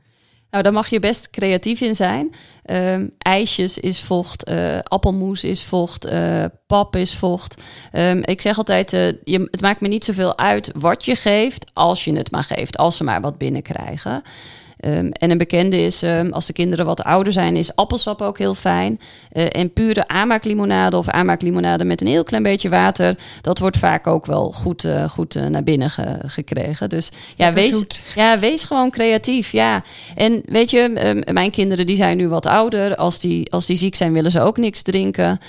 Nou, 0.51 0.63
daar 0.63 0.74
mag 0.74 0.88
je 0.88 1.00
best 1.00 1.29
creatief 1.29 1.81
in 1.81 1.95
zijn. 1.95 2.33
Um, 2.65 3.12
ijsjes 3.17 3.77
is 3.77 4.01
vocht, 4.01 4.50
uh, 4.50 4.79
appelmoes 4.79 5.43
is 5.43 5.63
vocht, 5.63 6.05
uh, 6.05 6.45
pap 6.67 6.95
is 6.95 7.15
vocht. 7.15 7.63
Um, 7.93 8.21
ik 8.24 8.41
zeg 8.41 8.57
altijd, 8.57 8.93
uh, 8.93 9.07
je, 9.24 9.48
het 9.51 9.62
maakt 9.62 9.81
me 9.81 9.88
niet 9.88 10.05
zoveel 10.05 10.38
uit 10.38 10.71
wat 10.75 11.05
je 11.05 11.15
geeft, 11.15 11.71
als 11.74 12.03
je 12.03 12.13
het 12.13 12.31
maar 12.31 12.43
geeft, 12.43 12.77
als 12.77 12.98
ze 12.98 13.03
maar 13.03 13.21
wat 13.21 13.38
binnenkrijgen. 13.38 14.24
Um, 14.85 15.11
en 15.11 15.31
een 15.31 15.38
bekende 15.38 15.77
is, 15.77 16.01
um, 16.01 16.33
als 16.33 16.45
de 16.45 16.53
kinderen 16.53 16.85
wat 16.85 17.03
ouder 17.03 17.33
zijn, 17.33 17.55
is 17.55 17.75
appelsap 17.75 18.21
ook 18.21 18.38
heel 18.38 18.53
fijn. 18.53 19.00
Uh, 19.33 19.45
en 19.50 19.73
pure 19.73 20.07
aanmaaklimonade 20.07 20.97
of 20.97 21.07
aanmaaklimonade 21.07 21.83
met 21.83 22.01
een 22.01 22.07
heel 22.07 22.23
klein 22.23 22.43
beetje 22.43 22.69
water, 22.69 23.17
dat 23.41 23.59
wordt 23.59 23.77
vaak 23.77 24.07
ook 24.07 24.25
wel 24.25 24.51
goed, 24.51 24.83
uh, 24.83 25.09
goed 25.09 25.35
uh, 25.35 25.45
naar 25.45 25.63
binnen 25.63 25.89
ge 25.89 26.19
gekregen. 26.25 26.89
Dus 26.89 27.09
ja 27.35 27.53
wees, 27.53 27.85
ja, 28.15 28.39
wees 28.39 28.63
gewoon 28.63 28.89
creatief. 28.89 29.51
Ja. 29.51 29.83
En 30.15 30.41
weet 30.45 30.69
je, 30.69 31.07
um, 31.07 31.33
mijn 31.33 31.51
kinderen 31.51 31.85
die 31.85 31.95
zijn 31.95 32.17
nu 32.17 32.27
wat 32.27 32.45
ouder. 32.45 32.95
Als 32.95 33.19
die, 33.19 33.51
als 33.51 33.65
die 33.65 33.77
ziek 33.77 33.95
zijn, 33.95 34.13
willen 34.13 34.31
ze 34.31 34.41
ook 34.41 34.57
niks 34.57 34.81
drinken. 34.81 35.39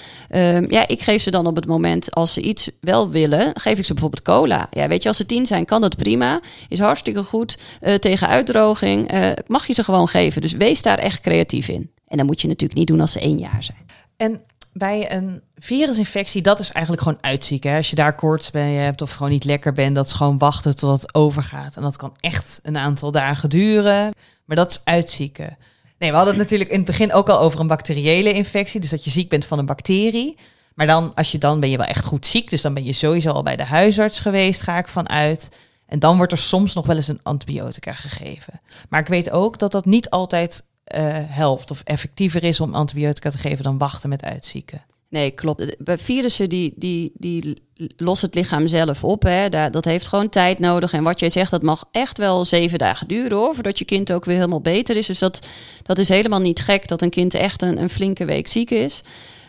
ja, 0.69 0.89
ik 0.89 1.03
geef 1.03 1.23
ze 1.23 1.31
dan 1.31 1.47
op 1.47 1.57
het 1.57 1.67
moment 1.67 2.15
als 2.15 2.33
ze 2.33 2.41
iets 2.41 2.71
wel 2.81 3.11
willen, 3.11 3.51
geef 3.55 3.79
ik 3.79 3.85
ze 3.85 3.93
bijvoorbeeld 3.93 4.23
cola. 4.23 4.67
Ja, 4.71 4.89
weet 4.89 5.03
je, 5.03 5.09
als 5.09 5.17
ze 5.17 5.27
tien 5.27 5.47
zijn, 5.47 5.65
kan 5.65 5.81
dat 5.81 5.97
prima. 5.97 6.41
Is 6.69 6.79
hartstikke 6.79 7.23
goed 7.23 7.59
tegen 8.01 8.29
uitdroging 8.29 9.11
uh, 9.23 9.33
mag 9.47 9.67
je 9.67 9.73
ze 9.73 9.85
gewoon 9.85 10.09
geven. 10.09 10.41
Dus 10.41 10.53
wees 10.53 10.83
daar 10.83 10.99
echt 10.99 11.21
creatief 11.21 11.69
in. 11.69 11.91
En 12.09 12.17
dan 12.17 12.27
moet 12.27 12.41
je 12.41 12.49
natuurlijk 12.49 12.79
niet 12.79 12.89
doen 12.89 13.01
als 13.01 13.13
ze 13.13 13.21
één 13.21 13.39
jaar 13.39 13.63
zijn. 13.63 13.87
En 14.17 14.43
bij 14.73 15.13
een 15.13 15.43
virusinfectie, 15.57 16.43
dat 16.43 16.61
is 16.61 16.71
eigenlijk 16.71 17.05
gewoon 17.05 17.23
uitzieken. 17.23 17.77
Als 17.77 17.91
je 17.91 17.97
daar 17.97 18.15
koorts 18.15 18.51
bij 18.51 18.73
hebt 18.73 19.03
of 19.03 19.13
gewoon 19.13 19.33
niet 19.33 19.45
lekker 19.45 19.73
bent, 19.73 19.95
dat 19.95 20.07
is 20.07 20.13
gewoon 20.13 20.39
wachten 20.39 20.77
tot 20.77 21.03
het 21.03 21.15
overgaat. 21.15 21.77
En 21.77 21.83
dat 21.83 21.97
kan 21.97 22.17
echt 22.21 22.61
een 22.63 22.79
aantal 22.79 23.11
dagen 23.11 23.49
duren, 23.49 24.11
maar 24.45 24.57
dat 24.57 24.71
is 24.71 24.81
uitzieken. 24.85 25.57
Nee, 25.99 26.11
we 26.11 26.17
hadden 26.17 26.35
het 26.35 26.43
natuurlijk 26.43 26.71
in 26.71 26.77
het 26.77 26.87
begin 26.87 27.13
ook 27.13 27.29
al 27.29 27.39
over 27.39 27.61
een 27.61 27.67
bacteriële 27.67 28.33
infectie, 28.33 28.81
dus 28.81 28.91
dat 28.91 29.05
je 29.05 29.11
ziek 29.11 29.29
bent 29.29 29.45
van 29.45 29.59
een 29.59 29.67
bacterie. 29.67 30.37
Maar 30.75 30.87
dan, 30.87 31.15
als 31.15 31.33
je 31.33 31.39
dan 31.39 31.61
ben 31.61 31.71
je 31.71 31.77
wel 31.77 31.87
echt 31.87 32.05
goed 32.05 32.27
ziek, 32.27 32.51
dus 32.51 32.63
dan 32.63 32.75
ben 32.75 32.85
je 32.85 32.93
sowieso 32.93 33.31
al 33.31 33.43
bij 33.43 33.57
de 33.57 33.65
huisarts 33.65 34.21
geweest, 34.21 34.63
ga 34.63 34.79
ik 34.79 34.89
vanuit. 34.89 35.57
En 35.93 35.99
dan 35.99 36.17
wordt 36.17 36.33
er 36.33 36.39
soms 36.39 36.75
nog 36.75 36.87
wel 36.87 36.97
eens 36.97 37.09
een 37.09 37.23
antibiotica 37.23 37.93
gegeven. 37.93 38.61
Maar 38.89 39.01
ik 39.01 39.07
weet 39.07 39.31
ook 39.31 39.59
dat 39.59 39.73
dat 39.73 39.85
niet 39.85 40.11
altijd 40.11 40.67
uh, 40.95 41.01
helpt 41.15 41.71
of 41.71 41.83
effectiever 41.85 42.45
is 42.45 42.61
om 42.61 42.75
antibiotica 42.75 43.31
te 43.31 43.39
geven 43.39 43.65
dan 43.65 43.79
wachten 43.79 44.09
met 44.09 44.25
uitzieken. 44.25 44.83
Nee, 45.09 45.31
klopt. 45.31 45.77
Bij 45.79 45.99
virussen 45.99 46.49
die, 46.49 46.73
die, 46.77 47.13
die 47.15 47.63
lost 47.97 48.23
het 48.23 48.35
lichaam 48.35 48.67
zelf 48.67 49.05
op. 49.05 49.23
Hè. 49.23 49.49
Dat 49.49 49.85
heeft 49.85 50.07
gewoon 50.07 50.29
tijd 50.29 50.59
nodig. 50.59 50.93
En 50.93 51.03
wat 51.03 51.21
jij 51.21 51.31
zegt, 51.31 51.51
dat 51.51 51.63
mag 51.63 51.85
echt 51.91 52.19
wel 52.19 52.45
zeven 52.45 52.79
dagen 52.79 53.09
duren 53.09 53.39
hoor, 53.39 53.55
voordat 53.55 53.79
je 53.79 53.85
kind 53.85 54.13
ook 54.13 54.25
weer 54.25 54.37
helemaal 54.37 54.61
beter 54.61 54.97
is. 54.97 55.07
Dus 55.07 55.19
dat, 55.19 55.47
dat 55.83 55.99
is 55.99 56.09
helemaal 56.09 56.41
niet 56.41 56.61
gek 56.61 56.89
dat 56.89 57.03
een 57.03 57.11
kind 57.11 57.35
echt 57.35 57.63
een, 57.63 57.79
een 57.79 57.91
flinke 57.91 58.25
week 58.25 58.49
ziek 58.49 58.71
is. 58.71 59.03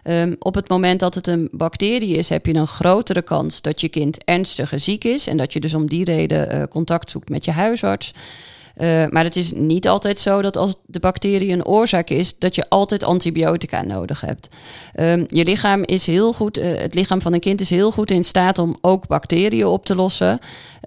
Um, 0.03 0.35
op 0.39 0.55
het 0.55 0.69
moment 0.69 0.99
dat 0.99 1.15
het 1.15 1.27
een 1.27 1.49
bacterie 1.51 2.17
is, 2.17 2.29
heb 2.29 2.45
je 2.45 2.53
een 2.53 2.67
grotere 2.67 3.21
kans 3.21 3.61
dat 3.61 3.81
je 3.81 3.89
kind 3.89 4.23
ernstiger 4.23 4.79
ziek 4.79 5.03
is. 5.03 5.27
En 5.27 5.37
dat 5.37 5.53
je 5.53 5.59
dus 5.59 5.73
om 5.73 5.87
die 5.87 6.03
reden 6.03 6.55
uh, 6.55 6.63
contact 6.69 7.09
zoekt 7.09 7.29
met 7.29 7.45
je 7.45 7.51
huisarts. 7.51 8.13
Uh, 8.77 9.05
maar 9.09 9.23
het 9.23 9.35
is 9.35 9.51
niet 9.51 9.87
altijd 9.87 10.19
zo 10.19 10.41
dat 10.41 10.57
als 10.57 10.75
de 10.85 10.99
bacterie 10.99 11.51
een 11.51 11.65
oorzaak 11.65 12.09
is, 12.09 12.37
dat 12.37 12.55
je 12.55 12.69
altijd 12.69 13.03
antibiotica 13.03 13.81
nodig 13.81 14.21
hebt. 14.21 14.47
Um, 14.99 15.25
je 15.27 15.43
lichaam 15.43 15.81
is 15.83 16.05
heel 16.05 16.33
goed, 16.33 16.57
uh, 16.57 16.77
het 16.77 16.93
lichaam 16.93 17.21
van 17.21 17.33
een 17.33 17.39
kind 17.39 17.61
is 17.61 17.69
heel 17.69 17.91
goed 17.91 18.11
in 18.11 18.23
staat 18.23 18.57
om 18.57 18.77
ook 18.81 19.07
bacteriën 19.07 19.65
op 19.65 19.85
te 19.85 19.95
lossen. 19.95 20.39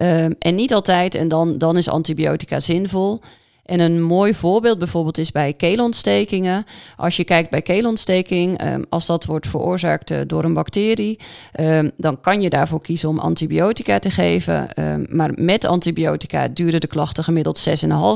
Um, 0.02 0.35
en 0.38 0.54
niet 0.54 0.75
altijd, 0.75 1.14
en 1.14 1.28
dan, 1.28 1.58
dan 1.58 1.76
is 1.76 1.88
antibiotica 1.88 2.61
zinvol. 2.61 3.20
En 3.66 3.80
een 3.80 4.02
mooi 4.02 4.35
voorbeeld 4.35 4.78
bijvoorbeeld 4.78 5.18
is 5.18 5.32
bij 5.32 5.52
keelontstekingen. 5.52 6.64
Als 6.96 7.16
je 7.16 7.25
kijkt 7.25 7.50
bij 7.50 7.62
keelontsteking, 7.62 8.64
um, 8.64 8.85
als 8.88 9.06
dat 9.06 9.25
wordt 9.25 9.46
veroorzaakt 9.49 10.11
uh, 10.11 10.18
door 10.26 10.44
een 10.44 10.54
bacterie, 10.54 11.18
um, 11.61 11.90
dan 11.96 12.20
kan 12.20 12.40
je 12.40 12.49
daarvoor 12.49 12.80
kiezen 12.80 13.08
om 13.08 13.18
antibiotica 13.18 13.99
te 13.99 14.11
geven. 14.11 14.82
Um, 14.82 15.06
maar 15.11 15.30
met 15.35 15.64
antibiotica 15.64 16.49
duren 16.49 16.80
de 16.80 16.87
klachten 16.87 17.25
gemiddeld 17.25 17.68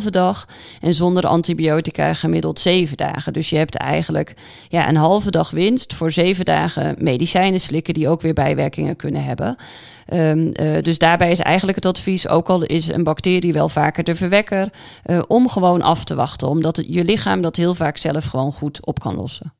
6,5 0.04 0.11
dag 0.11 0.49
en 0.80 0.95
zonder 0.95 1.26
antibiotica 1.26 2.14
gemiddeld 2.14 2.61
7 2.61 2.97
dagen. 2.97 3.33
Dus 3.33 3.50
je 3.50 3.57
hebt 3.57 3.75
eigenlijk 3.75 4.35
ja, 4.69 4.88
een 4.88 4.97
halve 4.97 5.30
dag 5.30 5.50
winst 5.50 5.95
voor 5.95 6.12
7 6.12 6.45
dagen 6.45 6.97
medicijnen 6.99 7.61
slikken 7.61 7.95
die 7.95 8.09
ook 8.09 8.21
weer 8.21 8.35
bijwerkingen 8.35 8.97
kunnen 8.97 9.25
hebben. 9.25 9.57
Um, 10.12 10.50
uh, 10.61 10.83
dus 10.83 10.99
daarbij 10.99 11.31
is 11.31 11.38
eigenlijk 11.38 11.76
het 11.76 11.87
advies, 11.87 12.29
ook 12.29 12.49
al 12.49 12.62
is 12.62 12.88
een 12.88 13.05
bacterie 13.05 13.52
wel 13.52 13.69
vaker 13.69 14.05
de 14.05 14.14
verwekker, 14.14 14.73
uh, 15.07 15.23
om 15.26 15.49
gewoon 15.49 15.83
af 15.83 16.05
te 16.05 16.14
wachten. 16.14 16.49
Omdat 16.49 16.76
het, 16.76 16.87
je 16.88 17.05
lichaam 17.05 17.40
dat 17.40 17.57
heel 17.57 17.75
vaak 17.75 17.97
zelf 17.97 18.25
gewoon 18.25 18.52
goed 18.52 18.87
op 18.87 19.00
kan 19.00 19.14
lossen. 19.14 19.52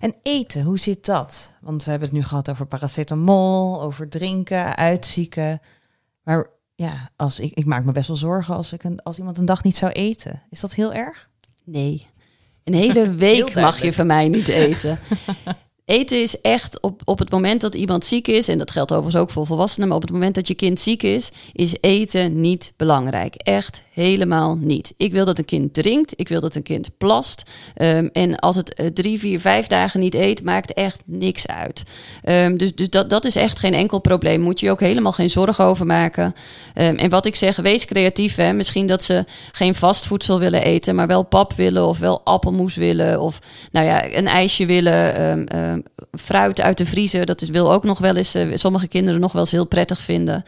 En 0.00 0.14
eten, 0.22 0.62
hoe 0.62 0.78
zit 0.78 1.06
dat? 1.06 1.52
Want 1.60 1.84
we 1.84 1.90
hebben 1.90 2.08
het 2.08 2.18
nu 2.18 2.24
gehad 2.24 2.50
over 2.50 2.66
paracetamol, 2.66 3.82
over 3.82 4.08
drinken, 4.08 4.76
uitzieken. 4.76 5.60
Maar 6.22 6.46
ja, 6.74 7.10
als 7.16 7.40
ik, 7.40 7.52
ik 7.54 7.64
maak 7.64 7.84
me 7.84 7.92
best 7.92 8.08
wel 8.08 8.16
zorgen 8.16 8.54
als, 8.54 8.72
ik 8.72 8.84
een, 8.84 9.02
als 9.02 9.18
iemand 9.18 9.38
een 9.38 9.44
dag 9.44 9.62
niet 9.62 9.76
zou 9.76 9.92
eten. 9.92 10.42
Is 10.50 10.60
dat 10.60 10.74
heel 10.74 10.92
erg? 10.92 11.28
Nee. 11.64 12.06
Een 12.64 12.74
hele 12.74 13.14
week 13.26 13.54
mag 13.54 13.82
je 13.82 13.92
van 13.92 14.06
mij 14.06 14.28
niet 14.28 14.48
eten. 14.48 14.98
Eten 15.84 16.22
is 16.22 16.40
echt 16.40 16.80
op, 16.80 17.02
op 17.04 17.18
het 17.18 17.30
moment 17.30 17.60
dat 17.60 17.74
iemand 17.74 18.04
ziek 18.04 18.28
is, 18.28 18.48
en 18.48 18.58
dat 18.58 18.70
geldt 18.70 18.92
overigens 18.92 19.22
ook 19.22 19.30
voor 19.30 19.46
volwassenen, 19.46 19.88
maar 19.88 19.96
op 19.96 20.02
het 20.02 20.12
moment 20.12 20.34
dat 20.34 20.48
je 20.48 20.54
kind 20.54 20.80
ziek 20.80 21.02
is, 21.02 21.30
is 21.52 21.76
eten 21.80 22.40
niet 22.40 22.72
belangrijk. 22.76 23.34
Echt 23.34 23.82
helemaal 23.92 24.56
niet. 24.60 24.94
Ik 24.96 25.12
wil 25.12 25.24
dat 25.24 25.38
een 25.38 25.44
kind 25.44 25.74
drinkt, 25.74 26.12
ik 26.16 26.28
wil 26.28 26.40
dat 26.40 26.54
een 26.54 26.62
kind 26.62 26.88
plast. 26.98 27.42
Um, 27.76 28.10
en 28.12 28.38
als 28.38 28.56
het 28.56 28.80
uh, 28.80 28.86
drie, 28.86 29.18
vier, 29.18 29.40
vijf 29.40 29.66
dagen 29.66 30.00
niet 30.00 30.14
eet, 30.14 30.44
maakt 30.44 30.72
echt 30.72 31.00
niks 31.04 31.46
uit. 31.46 31.82
Um, 32.28 32.56
dus 32.56 32.74
dus 32.74 32.90
dat, 32.90 33.10
dat 33.10 33.24
is 33.24 33.36
echt 33.36 33.58
geen 33.58 33.74
enkel 33.74 33.98
probleem. 33.98 34.40
Moet 34.40 34.60
je 34.60 34.70
ook 34.70 34.80
helemaal 34.80 35.12
geen 35.12 35.30
zorgen 35.30 35.64
over 35.64 35.86
maken. 35.86 36.34
Um, 36.74 36.96
en 36.96 37.10
wat 37.10 37.26
ik 37.26 37.34
zeg, 37.34 37.56
wees 37.56 37.84
creatief. 37.84 38.34
Hè. 38.34 38.52
Misschien 38.52 38.86
dat 38.86 39.02
ze 39.02 39.24
geen 39.52 39.74
vastvoedsel 39.74 40.38
willen 40.38 40.62
eten, 40.62 40.94
maar 40.94 41.06
wel 41.06 41.22
pap 41.22 41.52
willen 41.52 41.86
of 41.86 41.98
wel 41.98 42.20
appelmoes 42.24 42.74
willen 42.74 43.20
of 43.20 43.38
nou 43.70 43.86
ja, 43.86 44.14
een 44.14 44.26
ijsje 44.26 44.66
willen 44.66 45.79
fruit 46.12 46.60
uit 46.60 46.78
de 46.78 46.86
vriezer, 46.86 47.26
dat 47.26 47.40
is, 47.40 47.48
wil 47.48 47.72
ook 47.72 47.84
nog 47.84 47.98
wel 47.98 48.16
eens, 48.16 48.36
uh, 48.36 48.56
sommige 48.56 48.88
kinderen 48.88 49.20
nog 49.20 49.32
wel 49.32 49.40
eens 49.40 49.50
heel 49.50 49.66
prettig 49.66 50.00
vinden. 50.00 50.44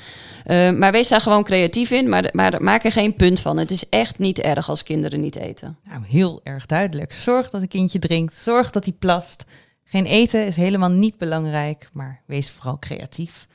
Uh, 0.47 0.71
maar 0.71 0.93
wees 0.93 1.09
daar 1.09 1.21
gewoon 1.21 1.45
creatief 1.45 1.91
in, 1.91 2.09
maar, 2.09 2.29
maar 2.33 2.63
maak 2.63 2.85
er 2.85 2.93
geen 2.93 3.17
punt 3.17 3.41
van. 3.41 3.57
Het 3.57 3.71
is 3.71 3.89
echt 3.89 4.19
niet 4.19 4.39
erg 4.39 4.69
als 4.69 4.83
kinderen 4.83 5.21
niet 5.21 5.37
eten. 5.37 5.79
Nou, 5.85 6.07
heel 6.07 6.41
erg 6.43 6.67
duidelijk. 6.67 7.13
Zorg 7.13 7.51
dat 7.51 7.63
een 7.63 7.69
kindje 7.69 7.99
drinkt, 7.99 8.35
zorg 8.35 8.71
dat 8.71 8.85
hij 8.85 8.95
plast. 8.99 9.45
Geen 9.85 10.07
eten 10.07 10.47
is 10.47 10.57
helemaal 10.57 10.91
niet 10.91 11.19
belangrijk, 11.19 11.89
maar 11.93 12.23
wees 12.27 12.51
vooral 12.51 12.79
creatief. 12.79 13.47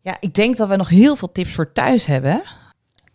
Ja, 0.00 0.16
ik 0.20 0.34
denk 0.34 0.56
dat 0.56 0.68
we 0.68 0.76
nog 0.76 0.88
heel 0.88 1.16
veel 1.16 1.32
tips 1.32 1.52
voor 1.52 1.72
thuis 1.72 2.06
hebben. 2.06 2.42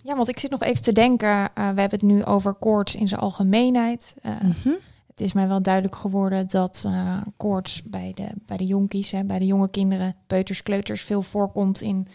Ja, 0.04 0.16
want 0.16 0.28
ik 0.30 0.40
zit 0.40 0.52
nog 0.52 0.64
even 0.64 0.82
te 0.82 0.92
denken. 0.92 1.30
Uh, 1.30 1.48
we 1.54 1.62
hebben 1.62 1.90
het 1.90 2.02
nu 2.02 2.24
over 2.24 2.54
koorts 2.54 2.96
in 2.96 3.08
zijn 3.08 3.22
algemeenheid. 3.22 4.14
Uh, 4.26 4.32
mm 4.42 4.54
-hmm 4.64 4.78
het 5.20 5.28
is 5.28 5.34
mij 5.34 5.48
wel 5.48 5.62
duidelijk 5.62 5.96
geworden 5.96 6.48
dat 6.48 6.84
uh, 6.86 7.22
koorts 7.38 7.84
bij 7.84 8.12
de, 8.16 8.30
bij 8.46 8.58
de 8.58 8.66
jonkies, 8.66 9.12
hè, 9.12 9.24
bij 9.24 9.40
de 9.40 9.46
jonge 9.46 9.70
kinderen, 9.70 10.16
peuters, 10.28 10.64
kleuters, 10.64 11.02
veel 11.02 11.22
voorkomt 11.22 11.82
in 11.82 12.08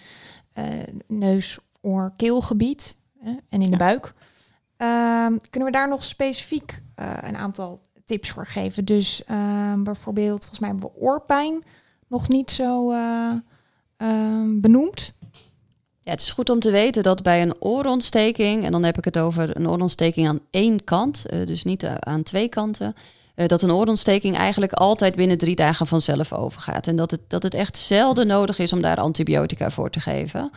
uh, 0.59 0.64
neus, 1.07 1.59
oor, 1.81 2.12
keelgebied 2.17 2.97
hè, 3.19 3.33
en 3.49 3.62
in 3.62 3.71
de 3.71 3.77
buik. 3.77 4.14
Uh, 4.79 5.27
kunnen 5.51 5.69
we 5.69 5.71
daar 5.71 5.88
nog 5.88 6.05
specifiek 6.05 6.83
uh, 6.97 7.17
een 7.21 7.37
aantal 7.37 7.81
tips 8.05 8.31
voor 8.31 8.47
geven? 8.47 8.85
Dus 8.85 9.25
ehm, 9.25 9.83
bijvoorbeeld, 9.83 10.40
volgens 10.40 10.61
mij 10.61 10.69
hebben 10.69 10.90
we 10.90 11.01
oorpijn 11.01 11.64
nog 12.09 12.29
niet 12.29 12.51
zo 12.51 12.93
ehm, 12.93 14.61
benoemd. 14.61 15.14
Ja, 16.05 16.11
het 16.11 16.21
is 16.21 16.31
goed 16.31 16.51
om 16.51 16.61
te 16.61 16.71
weten 16.71 17.03
dat 17.03 17.23
bij 17.23 17.43
een 17.43 17.55
oorontsteking, 17.59 18.64
en 18.64 18.73
dan 18.73 18.85
heb 18.85 18.99
ik 18.99 19.05
het 19.05 19.19
over 19.19 19.57
een 19.57 19.69
oorontsteking 19.69 20.29
aan 20.29 20.40
één 20.51 20.85
kant, 20.85 21.25
uh, 21.31 21.47
dus 21.47 21.64
niet 21.64 21.83
uh, 21.83 21.95
aan 21.99 22.23
twee 22.23 22.49
kanten, 22.49 22.95
uh, 23.37 23.47
dat 23.47 23.62
een 23.62 23.73
oorontsteking 23.73 24.37
eigenlijk 24.37 24.73
altijd 24.73 25.14
binnen 25.14 25.38
drie 25.38 25.55
dagen 25.55 25.87
vanzelf 25.87 26.33
overgaat. 26.33 26.87
En 26.87 26.97
dat 26.97 27.11
het, 27.11 27.21
dat 27.29 27.43
het 27.43 27.55
echt 27.55 27.77
zelden 27.77 28.27
nodig 28.27 28.59
is 28.59 28.73
om 28.73 28.83
daar 28.83 28.97
antibiotica 28.97 29.71
voor 29.71 29.90
te 29.90 30.01
geven. 30.01 30.51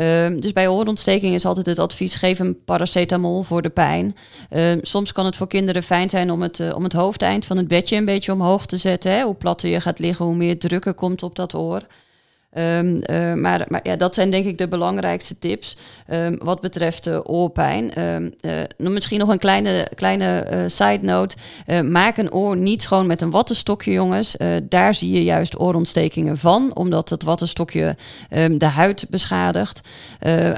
Um, 0.00 0.40
dus 0.40 0.52
bij 0.52 0.68
oorontsteking 0.68 1.34
is 1.34 1.44
altijd 1.44 1.66
het 1.66 1.78
advies: 1.78 2.14
geef 2.14 2.38
een 2.38 2.64
paracetamol 2.64 3.42
voor 3.42 3.62
de 3.62 3.70
pijn. 3.70 4.16
Um, 4.50 4.78
soms 4.82 5.12
kan 5.12 5.24
het 5.24 5.36
voor 5.36 5.46
kinderen 5.46 5.82
fijn 5.82 6.10
zijn 6.10 6.30
om 6.30 6.42
het, 6.42 6.74
om 6.74 6.82
het 6.82 6.92
hoofdeind 6.92 7.44
van 7.44 7.56
het 7.56 7.68
bedje 7.68 7.96
een 7.96 8.04
beetje 8.04 8.32
omhoog 8.32 8.66
te 8.66 8.76
zetten. 8.76 9.12
Hè? 9.12 9.22
Hoe 9.22 9.34
platter 9.34 9.68
je 9.68 9.80
gaat 9.80 9.98
liggen, 9.98 10.24
hoe 10.24 10.34
meer 10.34 10.58
druk 10.58 10.84
er 10.84 10.94
komt 10.94 11.22
op 11.22 11.36
dat 11.36 11.54
oor. 11.54 11.82
Um, 12.58 13.00
uh, 13.10 13.32
maar, 13.34 13.66
maar 13.68 13.80
ja, 13.82 13.96
dat 13.96 14.14
zijn 14.14 14.30
denk 14.30 14.46
ik 14.46 14.58
de 14.58 14.68
belangrijkste 14.68 15.38
tips 15.38 15.76
um, 16.10 16.38
wat 16.38 16.60
betreft 16.60 17.06
uh, 17.06 17.18
oorpijn. 17.22 18.02
Um, 18.02 18.32
uh, 18.40 18.90
misschien 18.90 19.18
nog 19.18 19.28
een 19.28 19.38
kleine, 19.38 19.88
kleine 19.94 20.64
side 20.66 20.98
note. 21.02 21.36
maak 21.82 22.16
een 22.16 22.32
oor 22.32 22.56
niet 22.56 22.82
schoon 22.82 23.06
met 23.06 23.20
een 23.20 23.30
wattenstokje, 23.30 23.92
jongens. 23.92 24.36
daar 24.62 24.94
zie 24.94 25.10
je 25.10 25.24
juist 25.24 25.58
oorontstekingen 25.58 26.38
van, 26.38 26.76
omdat 26.76 27.08
het 27.08 27.22
wattenstokje 27.22 27.96
de 28.56 28.64
huid 28.64 29.06
beschadigt 29.10 29.88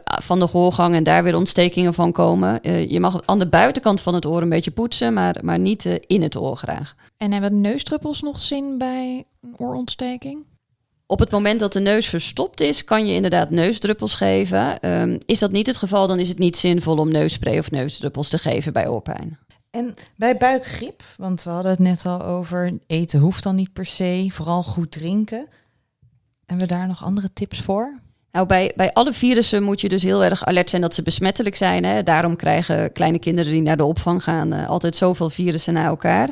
van 0.04 0.38
de 0.38 0.48
gehoorgang 0.48 0.94
en 0.94 1.02
daar 1.02 1.24
weer 1.24 1.37
ontstekingen 1.37 1.94
van 1.94 2.12
komen. 2.12 2.59
je 2.88 3.00
mag 3.00 3.20
aan 3.24 3.38
de 3.38 3.48
buitenkant 3.48 4.00
van 4.00 4.14
het 4.14 4.26
oor 4.26 4.42
een 4.42 4.48
beetje 4.48 4.70
poetsen, 4.70 5.12
maar, 5.12 5.37
maar 5.42 5.59
niet 5.59 5.85
in 6.07 6.22
het 6.22 6.37
oor 6.37 6.57
graag. 6.57 6.94
En 7.16 7.33
hebben 7.33 7.61
neusdruppels 7.61 8.22
nog 8.22 8.40
zin 8.40 8.78
bij 8.78 9.24
een 9.42 9.54
oorontsteking? 9.57 10.44
Op 11.14 11.20
het 11.20 11.31
moment 11.31 11.61
dat 11.61 11.72
de 11.72 11.81
neus 11.81 12.07
verstopt 12.07 12.61
is, 12.61 12.85
kan 12.85 13.07
je 13.07 13.14
inderdaad 13.14 13.50
neusdruppels 13.50 14.14
geven. 14.14 14.90
Um, 14.90 15.18
is 15.27 15.38
dat 15.38 15.53
niet 15.53 15.66
het 15.66 15.77
geval, 15.77 16.07
dan 16.07 16.18
is 16.18 16.29
het 16.29 16.38
niet 16.38 16.57
zinvol 16.57 16.96
om 16.96 17.12
neusspray 17.12 17.59
of 17.59 17.70
neusdruppels 17.70 18.29
te 18.29 18.38
geven 18.38 18.72
bij 18.72 18.88
oorpijn. 18.88 19.38
En 19.70 19.94
bij 20.16 20.37
buikgriep, 20.37 21.03
want 21.16 21.42
we 21.42 21.50
hadden 21.50 21.70
het 21.70 21.81
net 21.81 22.07
al 22.07 22.22
over, 22.22 22.79
eten 22.87 23.20
hoeft 23.20 23.42
dan 23.42 23.55
niet 23.55 23.72
per 23.72 23.87
se, 23.87 24.29
vooral 24.31 24.62
goed 24.62 24.90
drinken. 24.90 25.48
Hebben 26.46 26.68
we 26.68 26.74
daar 26.74 26.87
nog 26.87 27.05
andere 27.05 27.33
tips 27.33 27.61
voor? 27.61 27.98
Nou, 28.31 28.46
bij, 28.46 28.72
bij 28.77 28.92
alle 28.92 29.12
virussen 29.12 29.62
moet 29.62 29.81
je 29.81 29.88
dus 29.88 30.03
heel 30.03 30.24
erg 30.24 30.44
alert 30.44 30.70
zijn 30.70 30.83
dat 30.83 30.94
ze 30.94 31.03
besmettelijk 31.03 31.57
zijn. 31.57 31.85
Hè? 31.85 32.03
Daarom 32.03 32.37
krijgen 32.37 32.92
kleine 32.92 33.18
kinderen 33.18 33.53
die 33.53 33.62
naar 33.62 33.77
de 33.77 33.85
opvang 33.85 34.22
gaan 34.22 34.55
uh, 34.55 34.68
altijd 34.68 34.96
zoveel 34.96 35.31
virussen 35.31 35.72
na 35.72 35.85
elkaar. 35.85 36.31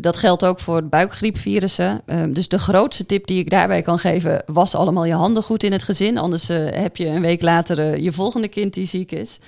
Dat 0.00 0.16
geldt 0.16 0.44
ook 0.44 0.60
voor 0.60 0.84
buikgriepvirussen. 0.84 2.02
Um, 2.06 2.32
dus 2.32 2.48
de 2.48 2.58
grootste 2.58 3.06
tip 3.06 3.26
die 3.26 3.38
ik 3.38 3.50
daarbij 3.50 3.82
kan 3.82 3.98
geven, 3.98 4.42
was 4.46 4.74
allemaal 4.74 5.04
je 5.04 5.14
handen 5.14 5.42
goed 5.42 5.62
in 5.62 5.72
het 5.72 5.82
gezin. 5.82 6.18
Anders 6.18 6.50
uh, 6.50 6.68
heb 6.70 6.96
je 6.96 7.06
een 7.06 7.20
week 7.20 7.42
later 7.42 7.78
uh, 7.78 7.96
je 7.96 8.12
volgende 8.12 8.48
kind 8.48 8.74
die 8.74 8.86
ziek 8.86 9.12
is. 9.12 9.38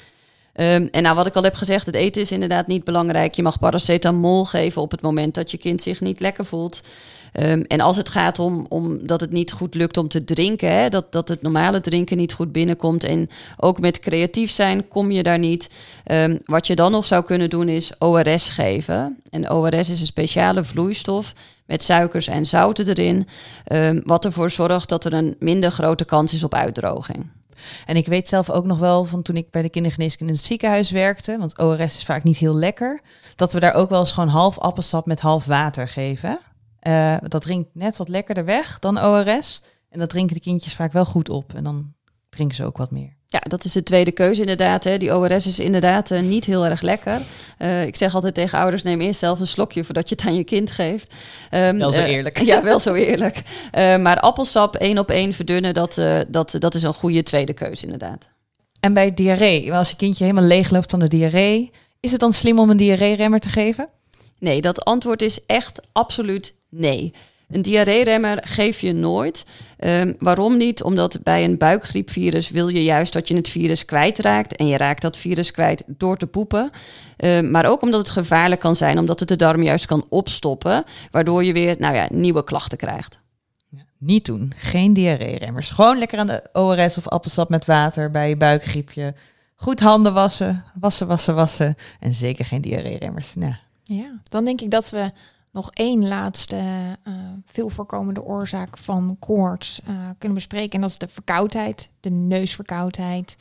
Um, 0.55 0.89
en 0.91 1.03
nou, 1.03 1.17
wat 1.17 1.27
ik 1.27 1.37
al 1.37 1.43
heb 1.43 1.55
gezegd, 1.55 1.87
het 1.87 1.95
eten 1.95 2.23
is 2.23 2.33
inderdaad 2.33 2.67
niet 2.67 2.85
belangrijk. 2.85 3.35
Je 3.35 3.43
mag 3.43 3.59
paracetamol 3.59 4.45
geven 4.45 4.83
op 4.83 4.91
het 4.91 5.03
moment 5.03 5.35
dat 5.35 5.51
je 5.51 5.57
kind 5.57 5.83
zich 5.83 6.01
niet 6.01 6.21
lekker 6.21 6.47
voelt. 6.47 6.81
Ehm, 7.33 7.63
en 7.67 7.81
als 7.81 7.97
het 7.97 8.09
gaat 8.09 8.39
om, 8.39 8.67
om 8.69 9.07
dat 9.07 9.21
het 9.21 9.31
niet 9.31 9.53
goed 9.53 9.75
lukt 9.75 9.97
om 9.97 10.09
te 10.09 10.25
drinken, 10.25 10.73
hè, 10.73 10.89
dat, 10.89 11.13
dat 11.13 11.29
het 11.29 11.43
normale 11.43 11.81
drinken 11.81 12.17
niet 12.17 12.33
goed 12.33 12.53
binnenkomt 12.53 13.05
en 13.05 13.29
ook 13.57 13.81
met 13.81 14.01
creatief 14.01 14.51
zijn 14.51 14.89
kom 14.89 15.11
je 15.11 15.23
daar 15.23 15.39
niet. 15.39 15.71
Ehm, 16.05 16.39
wat 16.45 16.67
je 16.67 16.75
dan 16.75 16.91
nog 16.91 17.07
zou 17.07 17.25
kunnen 17.25 17.51
doen 17.51 17.69
is 17.69 17.93
ORS 17.99 18.49
geven. 18.49 19.21
En 19.31 19.51
ORS 19.51 19.91
is 19.91 20.01
een 20.01 20.07
speciale 20.07 20.65
vloeistof 20.65 21.33
met 21.67 21.83
suikers 21.83 22.27
en 22.27 22.47
zouten 22.47 22.89
erin, 22.89 23.29
ehm, 23.65 24.01
wat 24.05 24.25
ervoor 24.25 24.51
zorgt 24.51 24.89
dat 24.89 25.05
er 25.05 25.13
een 25.13 25.37
minder 25.39 25.71
grote 25.71 26.05
kans 26.05 26.33
is 26.33 26.45
op 26.45 26.55
uitdroging. 26.55 27.27
En 27.87 27.97
ik 27.97 28.07
weet 28.07 28.29
zelf 28.29 28.51
ook 28.51 28.65
nog 28.65 28.79
wel 28.79 29.05
van 29.05 29.23
toen 29.23 29.37
ik 29.37 29.51
bij 29.51 29.63
de 29.63 29.69
kindergeneeskunde 29.69 30.33
in 30.33 30.39
het 30.39 30.49
ziekenhuis 30.49 30.91
werkte, 30.91 31.39
want 31.39 31.59
ORS 31.59 31.97
is 31.97 32.05
vaak 32.05 32.23
niet 32.23 32.37
heel 32.37 32.55
lekker, 32.55 33.01
dat 33.37 33.53
we 33.53 33.61
daar 33.61 33.75
ook 33.75 33.91
wel 33.91 34.01
eens 34.01 34.13
gewoon 34.13 34.29
half 34.29 34.59
appelsap 34.59 35.07
met 35.07 35.21
half 35.21 35.45
water 35.45 35.89
geven. 35.89 36.39
Uh, 36.83 37.17
dat 37.23 37.43
drinkt 37.43 37.69
net 37.73 37.97
wat 37.97 38.09
lekkerder 38.09 38.45
weg 38.45 38.79
dan 38.79 39.05
ORS. 39.05 39.63
En 39.91 39.99
dat 39.99 40.11
drinken 40.11 40.35
de 40.35 40.41
kindjes 40.41 40.75
vaak 40.75 40.93
wel 40.93 41.05
goed 41.05 41.29
op. 41.29 41.55
En 41.55 41.65
dan 41.65 41.93
drinken 42.29 42.57
ze 42.57 42.65
ook 42.65 42.77
wat 42.77 42.91
meer. 42.91 43.17
Ja, 43.27 43.39
dat 43.39 43.65
is 43.65 43.73
de 43.73 43.83
tweede 43.83 44.13
keuze 44.13 44.41
inderdaad. 44.41 44.85
Hè. 44.85 44.99
Die 44.99 45.17
ORS 45.17 45.47
is 45.47 45.59
inderdaad 45.59 46.11
uh, 46.11 46.21
niet 46.21 46.45
heel 46.45 46.67
erg 46.67 46.81
lekker. 46.81 47.21
Uh, 47.59 47.87
ik 47.87 47.97
zeg 47.97 48.15
altijd 48.15 48.35
tegen 48.35 48.59
ouders, 48.59 48.83
neem 48.83 49.01
eerst 49.01 49.21
zelf 49.21 49.41
een 49.41 49.47
slokje 49.47 49.85
voordat 49.85 50.09
je 50.09 50.15
het 50.15 50.27
aan 50.27 50.35
je 50.35 50.45
kind 50.45 50.71
geeft. 50.71 51.15
Um, 51.51 51.79
wel 51.79 51.93
zo 51.93 52.03
eerlijk. 52.03 52.41
Uh, 52.41 52.47
ja, 52.53 52.63
wel 52.63 52.79
zo 52.79 52.95
eerlijk. 52.95 53.43
maar 53.73 54.21
appelsap 54.21 54.77
één 54.77 54.99
op 54.99 55.11
één 55.11 55.33
verdunnen, 55.33 55.75
dat, 55.75 56.01
dat, 56.29 56.57
dat 56.59 56.75
is 56.75 56.83
een 56.83 56.95
goede 56.95 57.23
tweede 57.23 57.53
keuze 57.53 57.85
inderdaad. 57.85 58.29
En 58.81 58.93
bij 58.93 59.15
diarree, 59.15 59.75
als 59.75 59.91
je 59.91 59.97
kindje 59.97 60.25
helemaal 60.25 60.49
leeg 60.49 60.71
loopt 60.71 60.91
van 60.91 60.99
de 60.99 61.09
diarree, 61.09 61.71
is 62.01 62.11
het 62.11 62.21
dan 62.21 62.33
slim 62.33 62.59
om 62.59 62.71
een 62.71 62.77
diarree-remmer 62.77 63.41
te 63.41 63.49
geven? 63.49 63.89
Nee, 64.39 64.61
dat 64.61 64.85
antwoord 64.85 65.23
is 65.23 65.45
echt 65.47 65.81
absoluut 65.93 66.55
nee. 66.69 67.13
Een 67.49 67.63
diarree-remmer 67.63 68.39
geef 68.47 68.81
je 68.81 68.93
nooit. 68.93 69.45
Um, 69.79 70.15
waarom 70.19 70.57
niet? 70.57 70.83
Omdat 70.83 71.19
bij 71.23 71.45
een 71.45 71.59
buikgriepvirus 71.59 72.51
wil 72.51 72.69
je 72.69 72.83
juist 72.85 73.13
dat 73.13 73.29
je 73.29 73.37
het 73.37 73.49
virus 73.49 73.85
kwijtraakt. 73.85 74.57
En 74.57 74.67
je 74.67 74.77
raakt 74.77 75.03
dat 75.03 75.17
virus 75.17 75.51
kwijt 75.51 75.85
door 75.87 76.17
te 76.17 76.27
poepen. 76.27 76.71
Um, 77.17 77.51
maar 77.51 77.67
ook 77.67 77.83
omdat 77.83 78.01
het 78.01 78.11
gevaarlijk 78.11 78.61
kan 78.61 78.77
zijn, 78.77 78.99
omdat 78.99 79.21
het 79.21 79.29
de 79.29 79.37
darm 79.37 79.63
juist 79.63 79.87
kan 79.87 80.07
opstoppen. 80.09 80.85
Waardoor 81.11 81.45
je 81.45 81.53
weer 81.53 81.77
nou 81.79 81.95
ja, 81.95 82.07
nieuwe 82.11 82.45
klachten 82.45 82.79
krijgt. 82.79 83.21
Ja, 83.69 83.83
niet 83.99 84.25
doen. 84.25 84.53
Geen 84.57 84.93
diarree-remmers. 84.93 85.71
Gewoon 85.71 85.99
lekker 85.99 86.19
aan 86.19 86.27
de 86.27 86.43
ORS 86.53 86.97
of 86.97 87.09
appelsap 87.09 87.49
met 87.49 87.65
water 87.65 88.11
bij 88.11 88.29
je 88.29 88.37
buikgriepje. 88.37 89.15
Goed 89.55 89.81
handen 89.81 90.15
wassen, 90.15 90.65
wassen, 90.81 91.07
wassen, 91.07 91.35
wassen. 91.35 91.77
En 92.01 92.15
zeker 92.15 92.45
geen 92.45 92.61
diarree-remmers. 92.61 93.35
Nou. 93.35 93.55
Ja, 93.83 94.21
dan 94.23 94.45
denk 94.45 94.61
ik 94.61 94.71
dat 94.71 94.91
we 94.91 95.11
nog 95.53 95.71
één 95.73 96.09
laatste 96.09 96.57
uh, 96.57 97.15
veel 97.45 97.69
voorkomende 97.69 98.23
oorzaak 98.23 98.79
van 98.79 99.17
koorts 99.19 99.81
uh, 99.89 100.09
kunnen 100.19 100.37
bespreken. 100.37 100.73
En 100.73 100.81
dat 100.81 100.91
is 100.91 100.99
de 100.99 101.09
verkoudheid, 101.09 101.91
de 102.01 102.11
neusverkoudheid. 102.11 103.37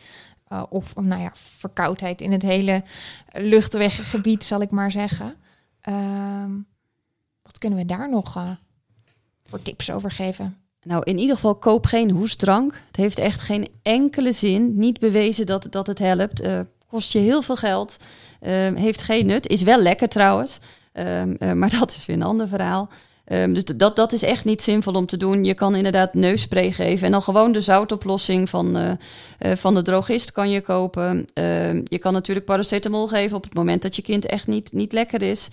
Uh, 0.51 0.63
of 0.69 0.95
nou 0.95 1.21
ja, 1.21 1.31
verkoudheid 1.33 2.21
in 2.21 2.31
het 2.31 2.41
hele 2.41 2.83
luchtweggebied, 3.31 4.43
zal 4.43 4.61
ik 4.61 4.71
maar 4.71 4.91
zeggen. 4.91 5.35
Ehm, 5.81 6.51
wat 7.41 7.57
kunnen 7.57 7.79
we 7.79 7.85
daar 7.85 8.09
nog 8.09 8.57
voor 9.43 9.61
tips 9.61 9.91
over 9.91 10.11
geven? 10.11 10.57
Nou, 10.81 11.03
in 11.03 11.17
ieder 11.17 11.35
geval 11.35 11.55
koop 11.55 11.85
geen 11.85 12.11
hoestdrank. 12.11 12.81
Het 12.87 12.95
heeft 12.95 13.19
echt 13.19 13.39
geen 13.39 13.67
enkele 13.81 14.31
zin. 14.31 14.79
Niet 14.79 14.99
bewezen 14.99 15.45
dat, 15.45 15.67
dat 15.69 15.87
het 15.87 15.99
helpt. 15.99 16.41
kost 16.87 17.13
je 17.13 17.19
heel 17.19 17.41
veel 17.41 17.55
geld. 17.55 17.97
Ehm, 18.39 18.75
heeft 18.75 19.01
geen 19.01 19.25
nut. 19.25 19.47
Is 19.47 19.61
wel 19.61 19.81
lekker 19.81 20.09
trouwens. 20.09 20.59
Um, 20.99 21.35
uh, 21.39 21.51
maar 21.51 21.69
dat 21.79 21.91
is 21.91 22.05
weer 22.05 22.15
een 22.15 22.23
ander 22.23 22.47
verhaal. 22.47 22.89
Um, 23.31 23.53
dus 23.53 23.65
dat, 23.65 23.95
dat 23.95 24.13
is 24.13 24.23
echt 24.23 24.45
niet 24.45 24.61
zinvol 24.61 24.93
om 24.93 25.05
te 25.05 25.17
doen. 25.17 25.43
Je 25.43 25.53
kan 25.53 25.75
inderdaad 25.75 26.13
neusspray 26.13 26.71
geven 26.71 27.05
en 27.05 27.11
dan 27.11 27.21
gewoon 27.21 27.51
de 27.51 27.61
zoutoplossing 27.61 28.49
van, 28.49 28.77
uh, 28.77 28.91
uh, 29.39 29.55
van 29.55 29.75
de 29.75 29.81
drogist 29.81 30.31
kan 30.31 30.49
je 30.49 30.61
kopen. 30.61 31.25
Uh, 31.33 31.73
je 31.73 31.99
kan 31.99 32.13
natuurlijk 32.13 32.45
paracetamol 32.45 33.07
geven 33.07 33.37
op 33.37 33.43
het 33.43 33.53
moment 33.53 33.81
dat 33.81 33.95
je 33.95 34.01
kind 34.01 34.25
echt 34.25 34.47
niet, 34.47 34.73
niet 34.73 34.91
lekker 34.91 35.21
is. 35.21 35.49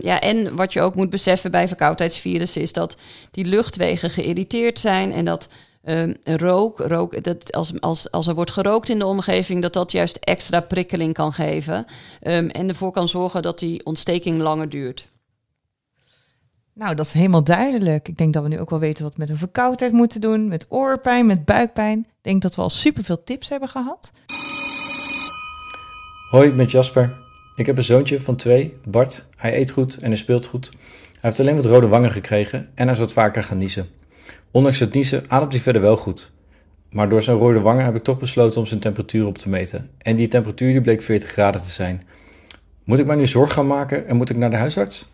Ja, 0.00 0.20
en 0.20 0.56
wat 0.56 0.72
je 0.72 0.80
ook 0.80 0.94
moet 0.94 1.10
beseffen 1.10 1.50
bij 1.50 1.68
verkoudheidsvirussen 1.68 2.62
is 2.62 2.72
dat 2.72 2.96
die 3.30 3.44
luchtwegen 3.44 4.10
geïrriteerd 4.10 4.78
zijn 4.78 5.12
en 5.12 5.24
dat 5.24 5.48
Um, 5.84 6.16
rook, 6.24 6.78
rook 6.78 7.24
dat 7.24 7.52
als, 7.52 7.80
als, 7.80 8.10
als 8.10 8.26
er 8.26 8.34
wordt 8.34 8.50
gerookt 8.50 8.88
in 8.88 8.98
de 8.98 9.06
omgeving, 9.06 9.62
dat 9.62 9.72
dat 9.72 9.92
juist 9.92 10.16
extra 10.16 10.60
prikkeling 10.60 11.14
kan 11.14 11.32
geven. 11.32 11.86
Um, 12.22 12.48
en 12.48 12.68
ervoor 12.68 12.92
kan 12.92 13.08
zorgen 13.08 13.42
dat 13.42 13.58
die 13.58 13.84
ontsteking 13.86 14.38
langer 14.38 14.68
duurt. 14.68 15.08
Nou, 16.74 16.94
dat 16.94 17.06
is 17.06 17.12
helemaal 17.12 17.44
duidelijk. 17.44 18.08
Ik 18.08 18.16
denk 18.16 18.32
dat 18.32 18.42
we 18.42 18.48
nu 18.48 18.60
ook 18.60 18.70
wel 18.70 18.78
weten 18.78 19.02
wat 19.02 19.12
we 19.12 19.18
met 19.20 19.30
een 19.30 19.36
verkoudheid 19.36 19.92
moeten 19.92 20.20
doen, 20.20 20.48
met 20.48 20.66
oorpijn, 20.68 21.26
met 21.26 21.44
buikpijn. 21.44 21.98
Ik 21.98 22.06
denk 22.20 22.42
dat 22.42 22.54
we 22.54 22.62
al 22.62 22.70
superveel 22.70 23.24
tips 23.24 23.48
hebben 23.48 23.68
gehad. 23.68 24.12
Hoi, 26.30 26.52
met 26.52 26.70
Jasper. 26.70 27.18
Ik 27.56 27.66
heb 27.66 27.76
een 27.76 27.84
zoontje 27.84 28.20
van 28.20 28.36
twee, 28.36 28.76
Bart. 28.84 29.26
Hij 29.36 29.56
eet 29.56 29.70
goed 29.70 29.96
en 29.96 30.06
hij 30.06 30.16
speelt 30.16 30.46
goed. 30.46 30.70
Hij 30.70 31.20
heeft 31.20 31.40
alleen 31.40 31.56
wat 31.56 31.64
rode 31.64 31.88
wangen 31.88 32.10
gekregen 32.10 32.68
en 32.74 32.84
hij 32.84 32.92
is 32.92 32.98
wat 32.98 33.12
vaker 33.12 33.44
gaan 33.44 33.58
niezen. 33.58 34.00
Ondanks 34.52 34.78
het 34.78 34.94
niezen 34.94 35.24
ademt 35.28 35.52
hij 35.52 35.60
verder 35.60 35.82
wel 35.82 35.96
goed. 35.96 36.30
Maar 36.90 37.08
door 37.08 37.22
zijn 37.22 37.36
rode 37.36 37.60
wangen 37.60 37.84
heb 37.84 37.96
ik 37.96 38.02
toch 38.02 38.18
besloten 38.18 38.60
om 38.60 38.66
zijn 38.66 38.80
temperatuur 38.80 39.26
op 39.26 39.38
te 39.38 39.48
meten. 39.48 39.90
En 39.98 40.16
die 40.16 40.28
temperatuur 40.28 40.72
die 40.72 40.80
bleek 40.80 41.02
40 41.02 41.30
graden 41.30 41.62
te 41.62 41.70
zijn. 41.70 42.02
Moet 42.84 42.98
ik 42.98 43.06
mij 43.06 43.16
nu 43.16 43.26
zorg 43.26 43.52
gaan 43.52 43.66
maken 43.66 44.08
en 44.08 44.16
moet 44.16 44.30
ik 44.30 44.36
naar 44.36 44.50
de 44.50 44.56
huisarts? 44.56 45.06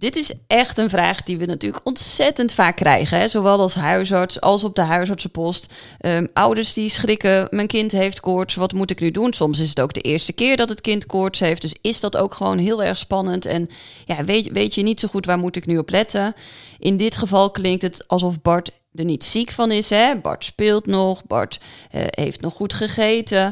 Dit 0.00 0.16
is 0.16 0.32
echt 0.46 0.78
een 0.78 0.90
vraag 0.90 1.22
die 1.22 1.38
we 1.38 1.46
natuurlijk 1.46 1.86
ontzettend 1.86 2.52
vaak 2.52 2.76
krijgen. 2.76 3.18
Hè? 3.18 3.28
Zowel 3.28 3.60
als 3.60 3.74
huisarts 3.74 4.40
als 4.40 4.64
op 4.64 4.74
de 4.74 4.82
huisartsenpost. 4.82 5.74
Um, 6.00 6.28
ouders 6.32 6.72
die 6.72 6.88
schrikken, 6.88 7.46
mijn 7.50 7.66
kind 7.66 7.92
heeft 7.92 8.20
koorts, 8.20 8.54
wat 8.54 8.72
moet 8.72 8.90
ik 8.90 9.00
nu 9.00 9.10
doen? 9.10 9.32
Soms 9.32 9.60
is 9.60 9.68
het 9.68 9.80
ook 9.80 9.92
de 9.92 10.00
eerste 10.00 10.32
keer 10.32 10.56
dat 10.56 10.68
het 10.68 10.80
kind 10.80 11.06
koorts 11.06 11.40
heeft. 11.40 11.62
Dus 11.62 11.76
is 11.80 12.00
dat 12.00 12.16
ook 12.16 12.34
gewoon 12.34 12.58
heel 12.58 12.82
erg 12.82 12.98
spannend. 12.98 13.44
En 13.44 13.68
ja, 14.04 14.24
weet, 14.24 14.48
weet 14.52 14.74
je 14.74 14.82
niet 14.82 15.00
zo 15.00 15.08
goed 15.08 15.26
waar 15.26 15.38
moet 15.38 15.56
ik 15.56 15.66
nu 15.66 15.78
op 15.78 15.90
letten? 15.90 16.34
In 16.80 16.96
dit 16.96 17.16
geval 17.16 17.50
klinkt 17.50 17.82
het 17.82 18.08
alsof 18.08 18.42
Bart 18.42 18.70
er 18.94 19.04
niet 19.04 19.24
ziek 19.24 19.50
van 19.50 19.70
is. 19.70 19.90
Hè? 19.90 20.16
Bart 20.16 20.44
speelt 20.44 20.86
nog, 20.86 21.24
Bart 21.24 21.60
uh, 21.94 22.02
heeft 22.06 22.40
nog 22.40 22.54
goed 22.54 22.72
gegeten. 22.72 23.44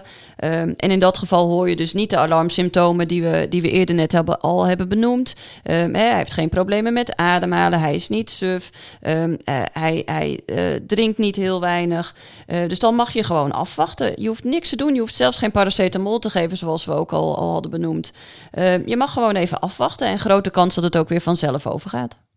Um, 0.44 0.74
en 0.76 0.90
in 0.90 0.98
dat 0.98 1.18
geval 1.18 1.48
hoor 1.48 1.68
je 1.68 1.76
dus 1.76 1.92
niet 1.92 2.10
de 2.10 2.16
alarmsymptomen 2.16 3.08
die 3.08 3.22
we, 3.22 3.46
die 3.48 3.62
we 3.62 3.70
eerder 3.70 3.94
net 3.94 4.12
hebben, 4.12 4.40
al 4.40 4.66
hebben 4.66 4.88
benoemd. 4.88 5.34
Um, 5.64 5.94
hè, 5.94 6.02
hij 6.02 6.16
heeft 6.16 6.32
geen 6.32 6.48
problemen 6.48 6.92
met 6.92 7.16
ademhalen, 7.16 7.80
hij 7.80 7.94
is 7.94 8.08
niet 8.08 8.30
suf, 8.30 8.70
um, 9.02 9.30
uh, 9.30 9.36
hij, 9.72 10.02
hij 10.04 10.40
uh, 10.46 10.58
drinkt 10.86 11.18
niet 11.18 11.36
heel 11.36 11.60
weinig. 11.60 12.14
dus 12.46 12.78
dan 12.78 12.94
mag 12.94 13.12
je 13.12 13.24
gewoon 13.24 13.52
afwachten. 13.52 14.22
Je 14.22 14.28
hoeft 14.28 14.44
niks 14.44 14.68
te 14.68 14.76
doen, 14.76 14.94
je 14.94 15.00
hoeft 15.00 15.16
zelfs 15.16 15.38
geen 15.38 15.50
paracetamol 15.50 16.18
te 16.18 16.30
geven, 16.30 16.56
zoals 16.56 16.84
we 16.84 16.92
ook 16.92 17.12
al, 17.12 17.36
al 17.36 17.52
hadden 17.52 17.70
benoemd. 17.70 18.12
je 18.86 18.96
mag 18.96 19.12
gewoon 19.12 19.36
even 19.36 19.60
afwachten 19.60 20.06
en 20.06 20.18
grote 20.18 20.50
kans 20.50 20.74
dat 20.74 20.84
het 20.84 20.96
ook 20.96 21.08
weer 21.08 21.20
vanzelf 21.20 21.66
overgaat. 21.66 22.27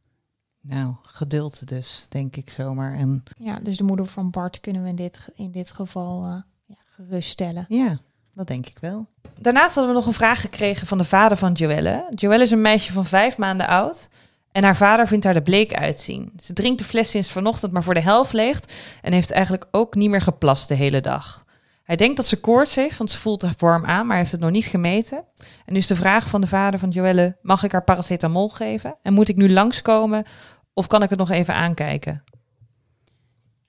Nou, 0.62 0.94
geduld 1.02 1.68
dus, 1.68 2.06
denk 2.10 2.36
ik 2.36 2.50
zomaar. 2.50 2.94
En... 2.94 3.24
Ja, 3.38 3.60
dus 3.64 3.78
de 3.78 3.84
moeder 3.84 4.06
van 4.06 4.30
Bart 4.30 4.60
kunnen 4.60 4.84
we 4.84 4.90
in 4.90 4.96
dit, 4.96 5.28
in 5.36 5.52
dit 5.52 5.72
geval 5.72 6.26
uh, 6.26 6.36
ja, 6.66 6.76
geruststellen. 6.96 7.66
Ja, 7.70 8.00
dat 8.34 8.48
denk 8.48 8.66
ik 8.66 8.78
wel. 8.80 9.08
Daarnaast 9.40 9.76
hadden 9.76 9.94
we 9.94 10.00
nog 10.00 10.08
een 10.08 10.14
vraag 10.14 10.42
gekregen 10.42 10.88
van 10.88 10.98
de 10.98 11.06
vader 11.06 11.38
van 11.38 11.54
Joelle. 11.54 12.06
Joelle 12.10 12.44
is 12.44 12.52
een 12.52 12.62
meisje 12.62 12.94
van 12.94 13.06
vijf 13.06 13.38
maanden 13.38 13.68
oud. 13.68 14.10
En 14.52 14.64
haar 14.64 14.76
vader 14.76 15.08
vindt 15.08 15.26
haar 15.26 15.36
er 15.36 15.42
bleek 15.42 15.74
uitzien. 15.74 16.34
Ze 16.38 16.54
drinkt 16.54 16.80
de 16.80 16.86
fles 16.86 17.10
sinds 17.10 17.32
vanochtend 17.32 17.72
maar 17.72 17.84
voor 17.84 17.94
de 17.94 18.02
helft 18.02 18.34
leeg. 18.34 18.60
En 19.02 19.14
heeft 19.14 19.32
eigenlijk 19.32 19.68
ook 19.72 19.96
niet 19.96 20.10
meer 20.10 20.22
geplast 20.22 20.68
de 20.68 20.76
hele 20.76 21.02
dag. 21.02 21.46
Hij 21.84 21.96
denkt 21.96 22.18
dat 22.18 22.26
ze 22.26 22.40
koorts 22.40 22.76
heeft, 22.76 22.98
want 22.98 23.12
ze 23.12 23.20
voelt 23.20 23.42
het 23.42 23.62
warm 23.62 23.86
aan, 23.86 24.08
maar 24.08 24.18
heeft 24.18 24.32
het 24.32 24.42
nog 24.42 24.52
niet 24.52 24.66
gemeten. 24.66 25.24
En 25.66 25.74
nu 25.74 25.78
is 25.80 25.88
de 25.88 25.96
vraag 25.96 26.28
van 26.28 26.42
de 26.42 26.48
vader 26.48 26.80
van 26.80 26.90
Joelle, 26.90 27.38
mag 27.42 27.64
ik 27.64 27.72
haar 27.72 27.84
paracetamol 27.84 28.50
geven? 28.50 28.96
En 29.02 29.14
moet 29.14 29.30
ik 29.30 29.36
nu 29.36 29.52
langskomen 29.52 30.26
of 30.74 30.88
kan 30.88 31.04
ik 31.04 31.10
het 31.10 31.20
nog 31.20 31.30
even 31.30 31.54
aankijken? 31.54 32.24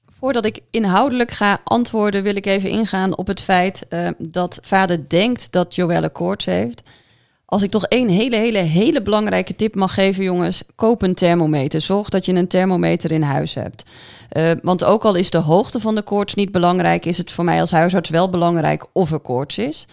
Voordat 0.07 0.45
ik 0.45 0.61
inhoudelijk 0.71 1.31
ga 1.31 1.61
antwoorden, 1.65 2.23
wil 2.23 2.37
ik 2.37 2.47
even 2.47 2.71
ingaan 2.71 3.17
op 3.17 3.27
het 3.27 3.41
feit 3.41 3.87
uh, 3.89 4.09
dat 4.19 4.59
vader 4.63 5.09
denkt 5.09 5.53
dat 5.53 5.75
Joelle 5.75 6.09
koorts 6.09 6.45
heeft. 6.45 6.83
Als 7.45 7.63
ik 7.63 7.71
toch 7.71 7.87
één 7.87 8.09
hele, 8.09 8.37
hele, 8.37 8.59
hele 8.59 9.03
belangrijke 9.03 9.57
tip 9.57 9.75
mag 9.75 9.95
geven, 9.95 10.25
jongens, 10.25 10.63
koop 10.75 11.03
een 11.03 11.15
thermometer. 11.15 11.81
Zorg 11.81 12.09
dat 12.09 12.25
je 12.25 12.33
een 12.33 12.49
thermometer 12.49 13.13
in 13.13 13.23
huis 13.23 13.55
hebt. 13.55 13.83
Uh, 14.33 14.51
want 14.63 14.85
ook 14.85 15.05
al 15.05 15.15
is 15.15 15.31
de 15.31 15.39
hoogte 15.39 15.81
van 15.81 15.95
de 15.95 16.03
koorts 16.03 16.35
niet 16.35 16.53
belangrijk, 16.53 17.05
is 17.05 17.19
het 17.19 17.33
voor 17.33 17.45
mij 17.45 17.61
als 17.61 17.71
huisarts 17.71 18.11
wel 18.11 18.31
belangrijk 18.31 18.87
of 18.93 19.13
er 19.13 19.21
koorts 19.21 19.59
is. 19.59 19.87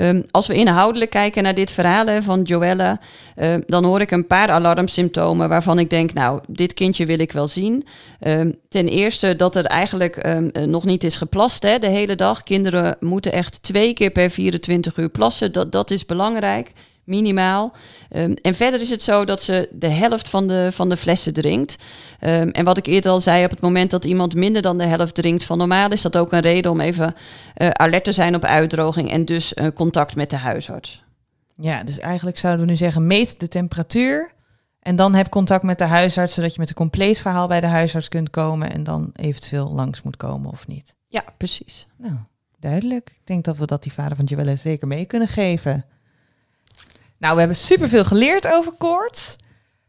Um, 0.00 0.24
als 0.30 0.46
we 0.46 0.54
inhoudelijk 0.54 1.10
kijken 1.10 1.42
naar 1.42 1.54
dit 1.54 1.70
verhaal 1.70 2.22
van 2.22 2.42
Joelle, 2.42 2.98
uh, 3.36 3.54
dan 3.66 3.84
hoor 3.84 4.00
ik 4.00 4.10
een 4.10 4.26
paar 4.26 4.50
alarmsymptomen 4.50 5.48
waarvan 5.48 5.78
ik 5.78 5.90
denk, 5.90 6.12
nou, 6.12 6.40
dit 6.46 6.74
kindje 6.74 7.06
wil 7.06 7.18
ik 7.18 7.32
wel 7.32 7.46
zien. 7.46 7.86
Um, 8.20 8.58
ten 8.68 8.88
eerste 8.88 9.36
dat 9.36 9.56
er 9.56 9.64
eigenlijk 9.64 10.26
um, 10.26 10.50
nog 10.70 10.84
niet 10.84 11.04
is 11.04 11.16
geplast 11.16 11.62
hè, 11.62 11.78
de 11.78 11.88
hele 11.88 12.14
dag. 12.14 12.42
Kinderen 12.42 12.96
moeten 13.00 13.32
echt 13.32 13.62
twee 13.62 13.92
keer 13.92 14.10
per 14.10 14.30
24 14.30 14.96
uur 14.96 15.08
plassen, 15.08 15.52
dat, 15.52 15.72
dat 15.72 15.90
is 15.90 16.06
belangrijk. 16.06 16.72
Minimaal. 17.08 17.72
Ehm, 18.08 18.34
en 18.42 18.54
verder 18.54 18.80
is 18.80 18.90
het 18.90 19.02
zo 19.02 19.24
dat 19.24 19.42
ze 19.42 19.68
de 19.72 19.88
helft 19.88 20.28
van 20.28 20.46
de, 20.46 20.68
van 20.72 20.88
de 20.88 20.96
flessen 20.96 21.32
drinkt. 21.32 21.76
Ehm, 22.20 22.48
en 22.48 22.64
wat 22.64 22.76
ik 22.76 22.86
eerder 22.86 23.10
al 23.10 23.20
zei, 23.20 23.44
op 23.44 23.50
het 23.50 23.60
moment 23.60 23.90
dat 23.90 24.04
iemand 24.04 24.34
minder 24.34 24.62
dan 24.62 24.78
de 24.78 24.84
helft 24.84 25.14
drinkt 25.14 25.44
van 25.44 25.58
normaal, 25.58 25.90
is 25.90 26.02
dat 26.02 26.16
ook 26.16 26.32
een 26.32 26.40
reden 26.40 26.70
om 26.70 26.80
even 26.80 27.14
uh, 27.56 27.68
alert 27.68 28.04
te 28.04 28.12
zijn 28.12 28.34
op 28.34 28.44
uitdroging 28.44 29.10
en 29.10 29.24
dus 29.24 29.52
uh, 29.54 29.66
contact 29.74 30.16
met 30.16 30.30
de 30.30 30.36
huisarts. 30.36 31.02
Ja, 31.56 31.82
dus 31.82 31.98
eigenlijk 31.98 32.38
zouden 32.38 32.64
we 32.64 32.70
nu 32.70 32.76
zeggen, 32.76 33.06
meet 33.06 33.40
de 33.40 33.48
temperatuur. 33.48 34.32
En 34.80 34.96
dan 34.96 35.14
heb 35.14 35.28
contact 35.28 35.62
met 35.62 35.78
de 35.78 35.84
huisarts, 35.84 36.34
zodat 36.34 36.54
je 36.54 36.60
met 36.60 36.68
een 36.68 36.74
compleet 36.74 37.18
verhaal 37.18 37.46
bij 37.46 37.60
de 37.60 37.66
huisarts 37.66 38.08
kunt 38.08 38.30
komen 38.30 38.72
en 38.72 38.82
dan 38.82 39.10
eventueel 39.12 39.72
langs 39.72 40.02
moet 40.02 40.16
komen 40.16 40.50
of 40.50 40.66
niet. 40.66 40.94
Ja, 41.06 41.24
precies. 41.36 41.86
Nou, 41.96 42.14
duidelijk. 42.58 43.10
Ik 43.10 43.26
denk 43.26 43.44
dat 43.44 43.56
we 43.56 43.66
dat 43.66 43.82
die 43.82 43.92
vader 43.92 44.16
van 44.16 44.24
Joelle 44.24 44.56
zeker 44.56 44.86
mee 44.86 45.04
kunnen 45.04 45.28
geven. 45.28 45.84
Nou, 47.18 47.32
we 47.32 47.38
hebben 47.38 47.56
superveel 47.56 48.04
geleerd 48.04 48.46
over 48.46 48.72
koorts. 48.72 49.36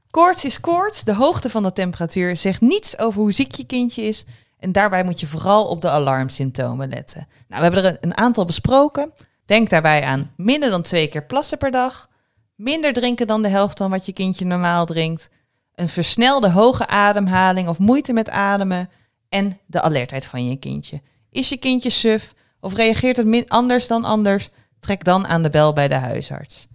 Koorts 0.09 0.45
is 0.45 0.59
koorts. 0.59 1.03
De 1.03 1.13
hoogte 1.13 1.49
van 1.49 1.63
de 1.63 1.73
temperatuur 1.73 2.35
zegt 2.35 2.61
niets 2.61 2.97
over 2.97 3.21
hoe 3.21 3.31
ziek 3.31 3.55
je 3.55 3.65
kindje 3.65 4.01
is. 4.01 4.25
En 4.59 4.71
daarbij 4.71 5.03
moet 5.03 5.19
je 5.19 5.27
vooral 5.27 5.67
op 5.67 5.81
de 5.81 5.89
alarmsymptomen 5.89 6.89
letten. 6.89 7.27
Nou, 7.47 7.61
we 7.61 7.73
hebben 7.73 7.91
er 7.91 7.97
een 8.01 8.17
aantal 8.17 8.45
besproken. 8.45 9.13
Denk 9.45 9.69
daarbij 9.69 10.03
aan 10.03 10.31
minder 10.37 10.69
dan 10.69 10.81
twee 10.81 11.07
keer 11.07 11.25
plassen 11.25 11.57
per 11.57 11.71
dag. 11.71 12.09
Minder 12.55 12.93
drinken 12.93 13.27
dan 13.27 13.41
de 13.41 13.47
helft 13.47 13.77
van 13.77 13.89
wat 13.89 14.05
je 14.05 14.13
kindje 14.13 14.45
normaal 14.45 14.85
drinkt. 14.85 15.29
Een 15.75 15.89
versnelde 15.89 16.49
hoge 16.49 16.87
ademhaling 16.87 17.67
of 17.67 17.79
moeite 17.79 18.13
met 18.13 18.29
ademen. 18.29 18.89
En 19.29 19.59
de 19.65 19.81
alertheid 19.81 20.25
van 20.25 20.49
je 20.49 20.55
kindje. 20.55 21.01
Is 21.31 21.49
je 21.49 21.57
kindje 21.57 21.89
suf 21.89 22.33
of 22.59 22.73
reageert 22.73 23.17
het 23.17 23.49
anders 23.49 23.87
dan 23.87 24.05
anders? 24.05 24.49
Trek 24.79 25.03
dan 25.03 25.27
aan 25.27 25.43
de 25.43 25.49
bel 25.49 25.73
bij 25.73 25.87
de 25.87 25.95
huisarts. 25.95 26.67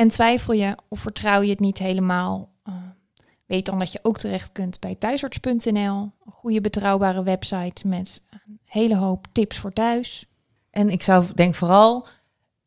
En 0.00 0.08
twijfel 0.08 0.54
je 0.54 0.76
of 0.88 1.00
vertrouw 1.00 1.40
je 1.40 1.50
het 1.50 1.60
niet 1.60 1.78
helemaal? 1.78 2.52
Uh, 2.68 2.74
weet 3.46 3.66
dan 3.66 3.78
dat 3.78 3.92
je 3.92 3.98
ook 4.02 4.18
terecht 4.18 4.52
kunt 4.52 4.80
bij 4.80 4.94
thuisarts.nl. 4.94 6.12
Een 6.24 6.32
goede 6.32 6.60
betrouwbare 6.60 7.22
website 7.22 7.88
met 7.88 8.22
een 8.30 8.60
hele 8.64 8.96
hoop 8.96 9.26
tips 9.32 9.58
voor 9.58 9.72
thuis. 9.72 10.26
En 10.70 10.90
ik 10.90 11.02
zou 11.02 11.24
denk 11.34 11.54
vooral, 11.54 12.06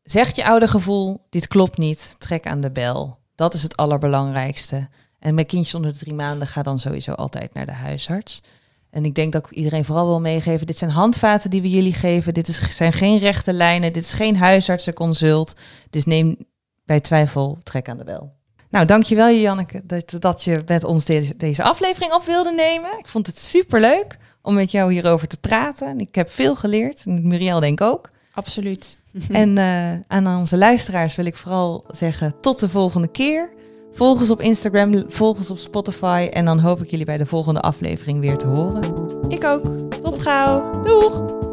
zeg 0.02 0.36
je 0.36 0.44
oude 0.44 0.68
gevoel, 0.68 1.20
dit 1.28 1.46
klopt 1.46 1.78
niet, 1.78 2.14
trek 2.18 2.46
aan 2.46 2.60
de 2.60 2.70
bel. 2.70 3.18
Dat 3.34 3.54
is 3.54 3.62
het 3.62 3.76
allerbelangrijkste. 3.76 4.88
En 5.18 5.34
met 5.34 5.46
kindjes 5.46 5.74
onder 5.74 5.92
de 5.92 5.98
drie 5.98 6.14
maanden 6.14 6.48
ga 6.48 6.62
dan 6.62 6.78
sowieso 6.78 7.12
altijd 7.12 7.54
naar 7.54 7.66
de 7.66 7.72
huisarts. 7.72 8.42
En 8.90 9.04
ik 9.04 9.14
denk 9.14 9.32
dat 9.32 9.46
ik 9.46 9.52
iedereen 9.52 9.84
vooral 9.84 10.06
wil 10.06 10.20
meegeven, 10.20 10.66
dit 10.66 10.78
zijn 10.78 10.90
handvaten 10.90 11.50
die 11.50 11.62
we 11.62 11.70
jullie 11.70 11.94
geven. 11.94 12.34
Dit 12.34 12.48
is, 12.48 12.76
zijn 12.76 12.92
geen 12.92 13.18
rechte 13.18 13.52
lijnen, 13.52 13.92
dit 13.92 14.04
is 14.04 14.12
geen 14.12 14.36
huisartsenconsult. 14.36 15.54
Dus 15.90 16.04
neem 16.04 16.36
bij 16.84 17.00
twijfel, 17.00 17.58
trek 17.62 17.88
aan 17.88 17.98
de 17.98 18.04
bel. 18.04 18.32
Nou, 18.70 18.86
dankjewel 18.86 19.30
Janneke 19.30 19.82
dat, 19.84 20.16
dat 20.18 20.44
je 20.44 20.62
met 20.66 20.84
ons 20.84 21.04
deze, 21.04 21.36
deze 21.36 21.62
aflevering 21.62 22.12
op 22.12 22.24
wilde 22.24 22.52
nemen. 22.52 22.98
Ik 22.98 23.08
vond 23.08 23.26
het 23.26 23.38
superleuk 23.38 24.18
om 24.42 24.54
met 24.54 24.70
jou 24.70 24.92
hierover 24.92 25.28
te 25.28 25.36
praten. 25.36 25.98
Ik 25.98 26.14
heb 26.14 26.30
veel 26.30 26.56
geleerd, 26.56 27.04
en 27.06 27.26
Muriel 27.28 27.60
denk 27.60 27.80
ook. 27.80 28.10
Absoluut. 28.32 28.98
En 29.28 29.56
uh, 29.58 29.92
aan 30.06 30.38
onze 30.38 30.56
luisteraars 30.56 31.16
wil 31.16 31.24
ik 31.24 31.36
vooral 31.36 31.84
zeggen 31.88 32.40
tot 32.40 32.60
de 32.60 32.68
volgende 32.68 33.08
keer. 33.08 33.52
Volg 33.92 34.20
ons 34.20 34.30
op 34.30 34.40
Instagram, 34.40 35.04
volg 35.08 35.36
ons 35.36 35.50
op 35.50 35.58
Spotify 35.58 36.28
en 36.32 36.44
dan 36.44 36.58
hoop 36.58 36.82
ik 36.82 36.90
jullie 36.90 37.06
bij 37.06 37.16
de 37.16 37.26
volgende 37.26 37.60
aflevering 37.60 38.20
weer 38.20 38.36
te 38.36 38.46
horen. 38.46 38.82
Ik 39.28 39.44
ook. 39.44 39.64
Tot 40.02 40.22
gauw. 40.22 40.82
Doeg! 40.82 41.43